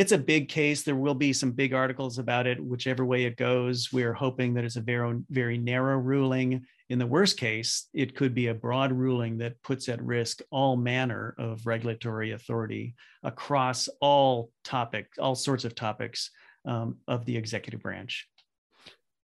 it's 0.00 0.12
a 0.12 0.18
big 0.18 0.48
case. 0.48 0.82
There 0.82 0.96
will 0.96 1.14
be 1.14 1.30
some 1.34 1.52
big 1.52 1.74
articles 1.74 2.18
about 2.18 2.46
it, 2.46 2.58
whichever 2.58 3.04
way 3.04 3.24
it 3.24 3.36
goes. 3.36 3.92
We're 3.92 4.14
hoping 4.14 4.54
that 4.54 4.64
it's 4.64 4.76
a 4.76 4.80
very, 4.80 5.20
very 5.28 5.58
narrow 5.58 5.98
ruling. 5.98 6.64
In 6.88 6.98
the 6.98 7.06
worst 7.06 7.36
case, 7.36 7.86
it 7.92 8.16
could 8.16 8.34
be 8.34 8.46
a 8.46 8.54
broad 8.54 8.92
ruling 8.92 9.36
that 9.38 9.62
puts 9.62 9.90
at 9.90 10.02
risk 10.02 10.40
all 10.50 10.74
manner 10.74 11.34
of 11.36 11.66
regulatory 11.66 12.32
authority 12.32 12.94
across 13.22 13.90
all 14.00 14.50
topics, 14.64 15.18
all 15.18 15.34
sorts 15.34 15.66
of 15.66 15.74
topics 15.74 16.30
um, 16.64 16.96
of 17.06 17.26
the 17.26 17.36
executive 17.36 17.82
branch. 17.82 18.26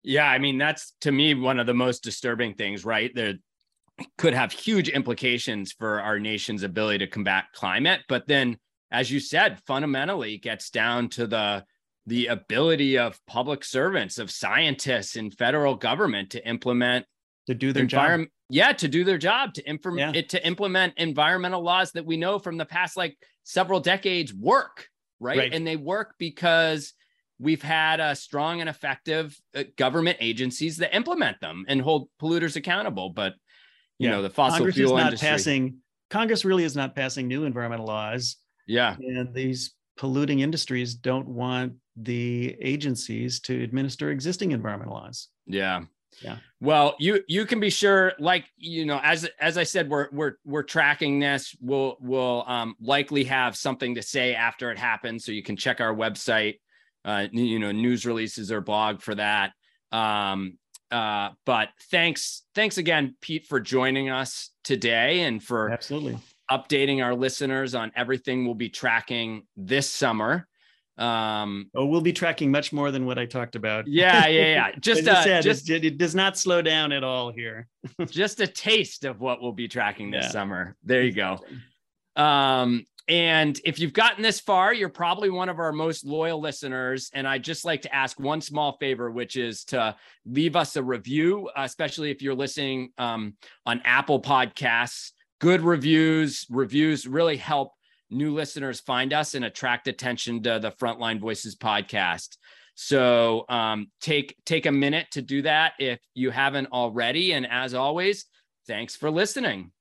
Yeah, 0.04 0.30
I 0.30 0.40
mean, 0.40 0.58
that's 0.58 0.94
to 1.02 1.12
me 1.14 1.36
one 1.36 1.58
of 1.58 1.68
the 1.68 1.74
most 1.74 2.04
disturbing 2.04 2.54
things, 2.54 2.84
right? 2.84 3.16
There 3.16 3.36
could 4.18 4.34
have 4.34 4.52
huge 4.52 4.90
implications 4.90 5.72
for 5.72 6.02
our 6.02 6.20
nation's 6.20 6.64
ability 6.64 6.98
to 6.98 7.08
combat 7.08 7.46
climate, 7.54 8.02
but 8.10 8.28
then 8.28 8.58
as 8.92 9.12
you 9.12 9.20
said, 9.20 9.60
fundamentally 9.66 10.38
gets 10.38 10.70
down 10.70 11.10
to 11.10 11.28
the 11.28 11.66
the 12.08 12.28
ability 12.28 12.98
of 12.98 13.20
public 13.26 13.64
servants, 13.64 14.20
of 14.20 14.30
scientists 14.30 15.16
in 15.16 15.32
federal 15.32 15.76
government 15.76 16.32
to 16.32 16.48
implement 16.48 17.06
to 17.48 17.56
do 17.56 17.74
their 17.74 17.86
job. 17.86 18.22
Yeah, 18.50 18.74
to 18.74 18.88
do 18.88 19.04
their 19.04 19.18
job, 19.18 19.56
to 19.56 19.68
inform 19.68 19.98
yeah. 19.98 20.12
it 20.14 20.30
to 20.30 20.46
implement 20.46 20.94
environmental 20.98 21.64
laws 21.64 21.92
that 21.94 22.06
we 22.06 22.16
know 22.16 22.38
from 22.38 22.58
the 22.58 22.66
past 22.66 22.96
like 22.96 23.18
several 23.44 23.80
decades 23.80 24.32
work, 24.34 24.88
right? 25.20 25.38
right. 25.38 25.54
And 25.54 25.66
they 25.66 25.78
work 25.78 26.14
because 26.20 26.94
we've 27.40 27.64
had 27.64 28.00
a 28.00 28.16
strong 28.16 28.62
and 28.62 28.70
effective 28.70 29.36
uh, 29.56 29.64
government 29.78 30.18
agencies 30.22 30.78
that 30.78 30.96
implement 30.96 31.42
them 31.42 31.66
and 31.68 31.82
hold 31.82 32.08
polluters 32.22 32.56
accountable. 32.56 33.10
But 33.10 33.34
you 33.98 34.10
yeah. 34.10 34.16
know, 34.16 34.22
the 34.22 34.30
fossil 34.30 34.58
Congress 34.58 34.76
fuel 34.76 34.92
is 34.92 35.02
not 35.02 35.06
industry. 35.08 35.28
passing 35.28 35.78
Congress 36.12 36.46
really 36.46 36.64
is 36.64 36.76
not 36.76 36.96
passing 36.96 37.28
new 37.28 37.46
environmental 37.46 37.88
laws. 37.88 38.38
Yeah. 38.66 38.96
And 38.98 39.34
these 39.34 39.74
polluting 39.98 40.40
industries 40.40 40.96
don't 40.96 41.28
want 41.28 41.74
the 41.96 42.58
agencies 42.60 43.40
to 43.42 43.64
administer 43.64 44.12
existing 44.12 44.52
environmental 44.52 44.94
laws. 44.96 45.30
Yeah. 45.46 45.84
Yeah. 46.22 46.38
Well, 46.62 46.96
you 47.00 47.24
you 47.28 47.46
can 47.46 47.60
be 47.60 47.70
sure, 47.70 48.14
like 48.20 48.46
you 48.58 48.86
know, 48.86 49.00
as 49.04 49.28
as 49.40 49.58
I 49.58 49.64
said, 49.64 49.90
we're 49.90 50.08
we're 50.12 50.34
we're 50.46 50.64
tracking 50.64 51.20
this. 51.20 51.56
We'll 51.60 51.98
we'll 52.00 52.44
um, 52.48 52.76
likely 52.80 53.26
have 53.26 53.56
something 53.58 53.96
to 53.96 54.02
say 54.02 54.34
after 54.34 54.72
it 54.72 54.78
happens, 54.78 55.26
so 55.26 55.32
you 55.32 55.44
can 55.44 55.58
check 55.58 55.82
our 55.82 55.94
website, 55.94 56.60
uh, 57.04 57.28
you 57.32 57.60
know, 57.60 57.72
news 57.72 58.06
releases 58.06 58.52
or 58.52 58.62
blog 58.62 59.02
for 59.02 59.16
that. 59.16 59.52
Um, 59.92 60.58
uh, 60.90 61.32
but 61.46 61.70
thanks 61.92 62.44
thanks 62.54 62.78
again, 62.78 63.16
Pete, 63.20 63.46
for 63.48 63.60
joining 63.60 64.10
us 64.10 64.52
today 64.64 65.22
and 65.22 65.44
for 65.44 65.70
absolutely 65.70 66.18
updating 66.50 67.04
our 67.04 67.16
listeners 67.16 67.76
on 67.76 67.92
everything 67.96 68.46
we'll 68.46 68.56
be 68.56 68.70
tracking 68.70 69.44
this 69.56 69.90
summer. 69.90 70.48
Um, 70.98 71.70
oh, 71.76 71.86
we'll 71.86 72.02
be 72.02 72.14
tracking 72.14 72.52
much 72.52 72.72
more 72.72 72.90
than 72.92 73.06
what 73.06 73.20
I 73.20 73.26
talked 73.26 73.56
about. 73.56 73.88
Yeah, 73.88 74.28
yeah, 74.28 74.54
yeah. 74.54 74.72
Just, 74.80 75.08
uh, 75.08 75.24
said, 75.24 75.44
just 75.44 75.70
it, 75.70 75.84
it, 75.84 75.98
does 75.98 76.16
not 76.16 76.38
slow 76.38 76.62
down 76.62 76.94
at 76.94 77.04
all 77.04 77.32
here. 77.32 77.68
just 78.10 78.40
a 78.40 78.48
taste 78.48 79.04
of 79.04 79.20
what 79.20 79.42
we'll 79.42 79.52
be 79.52 79.68
tracking 79.68 80.10
this 80.10 80.26
yeah. 80.26 80.32
summer. 80.32 80.78
There 80.84 81.04
you 81.04 81.12
go. 81.12 81.40
Um, 82.16 82.86
and 83.08 83.60
if 83.66 83.78
you've 83.78 83.94
gotten 83.94 84.24
this 84.24 84.40
far, 84.40 84.74
you're 84.74 84.90
probably 84.90 85.30
one 85.30 85.50
of 85.50 85.60
our 85.60 85.72
most 85.72 86.06
loyal 86.06 86.40
listeners. 86.40 87.12
And 87.14 87.28
I'd 87.28 87.44
just 87.44 87.66
like 87.66 87.84
to 87.84 87.94
ask 87.94 88.20
one 88.20 88.42
small 88.42 88.78
favor, 88.80 89.12
which 89.12 89.36
is 89.36 89.66
to 89.66 89.96
leave 90.26 90.56
us 90.56 90.76
a 90.76 90.82
review, 90.82 91.50
especially 91.56 92.10
if 92.10 92.22
you're 92.22 92.36
listening 92.36 92.92
um, 92.98 93.36
on 93.66 93.82
Apple 93.86 94.22
Podcasts. 94.22 95.12
Good 95.40 95.62
reviews, 95.62 96.46
reviews 96.50 97.06
really 97.06 97.38
help 97.38 97.72
new 98.10 98.34
listeners 98.34 98.80
find 98.80 99.12
us 99.12 99.36
and 99.36 99.44
attract 99.44 99.88
attention 99.88 100.42
to 100.44 100.60
the 100.60 100.72
Frontline 100.72 101.20
Voices 101.20 101.56
podcast. 101.56 102.38
So 102.76 103.46
um, 103.50 103.88
take 104.02 104.36
take 104.46 104.66
a 104.66 104.72
minute 104.72 105.08
to 105.12 105.22
do 105.22 105.42
that 105.44 105.74
if 105.80 106.00
you 106.14 106.30
haven't 106.30 106.68
already. 106.68 107.34
And 107.34 107.48
as 107.50 107.74
always, 107.74 108.26
thanks 108.68 108.96
for 108.96 109.12
listening. 109.12 109.72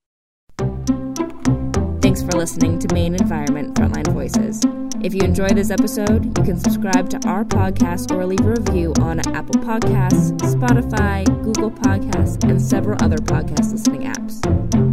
Thanks 0.59 2.23
for 2.23 2.33
listening 2.33 2.79
to 2.81 2.95
Maine 2.95 3.15
Environment 3.15 3.75
Frontline 3.75 4.13
Voices. 4.13 4.61
If 5.03 5.15
you 5.15 5.23
enjoyed 5.23 5.57
this 5.57 5.71
episode, 5.71 6.39
you 6.39 6.45
can 6.45 6.59
subscribe 6.59 7.11
to 7.11 7.29
our 7.29 7.45
podcast 7.45 8.11
or 8.11 8.25
leave 8.27 8.41
a 8.41 8.51
review 8.51 8.93
on 9.01 9.21
Apple 9.35 9.61
Podcasts, 9.61 10.33
Spotify, 10.41 11.25
Google 11.43 11.71
Podcasts, 11.71 12.43
and 12.49 12.61
several 12.61 12.97
other 13.03 13.19
podcast 13.19 13.73
listening 13.73 14.03
apps. 14.03 14.84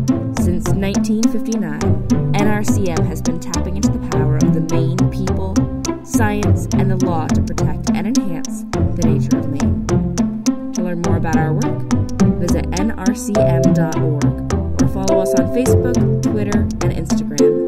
Since 0.62 0.78
1959, 0.78 1.80
NRCM 2.34 3.08
has 3.08 3.19
been 3.19 3.39
tapping 3.39 3.78
into 3.78 3.89
the 3.89 4.08
power 4.10 4.36
of 4.36 4.54
the 4.54 4.62
Maine 4.69 4.95
people, 5.10 5.56
science, 6.06 6.67
and 6.76 6.91
the 6.91 7.04
law 7.04 7.26
to 7.26 7.41
protect 7.41 7.89
and 7.89 8.06
enhance 8.06 8.62
the 8.71 9.02
nature 9.08 9.39
of 9.39 9.50
Maine. 9.50 9.88
To 10.74 10.84
learn 10.84 11.02
more 11.08 11.17
about 11.17 11.38
our 11.38 11.54
work, 11.54 11.82
visit 12.38 12.69
nrcm.org 12.69 14.24
or 14.84 14.88
follow 14.89 15.19
us 15.24 15.34
on 15.34 15.47
Facebook, 15.47 16.21
Twitter, 16.21 16.60
and 16.60 16.93
Instagram. 16.93 17.61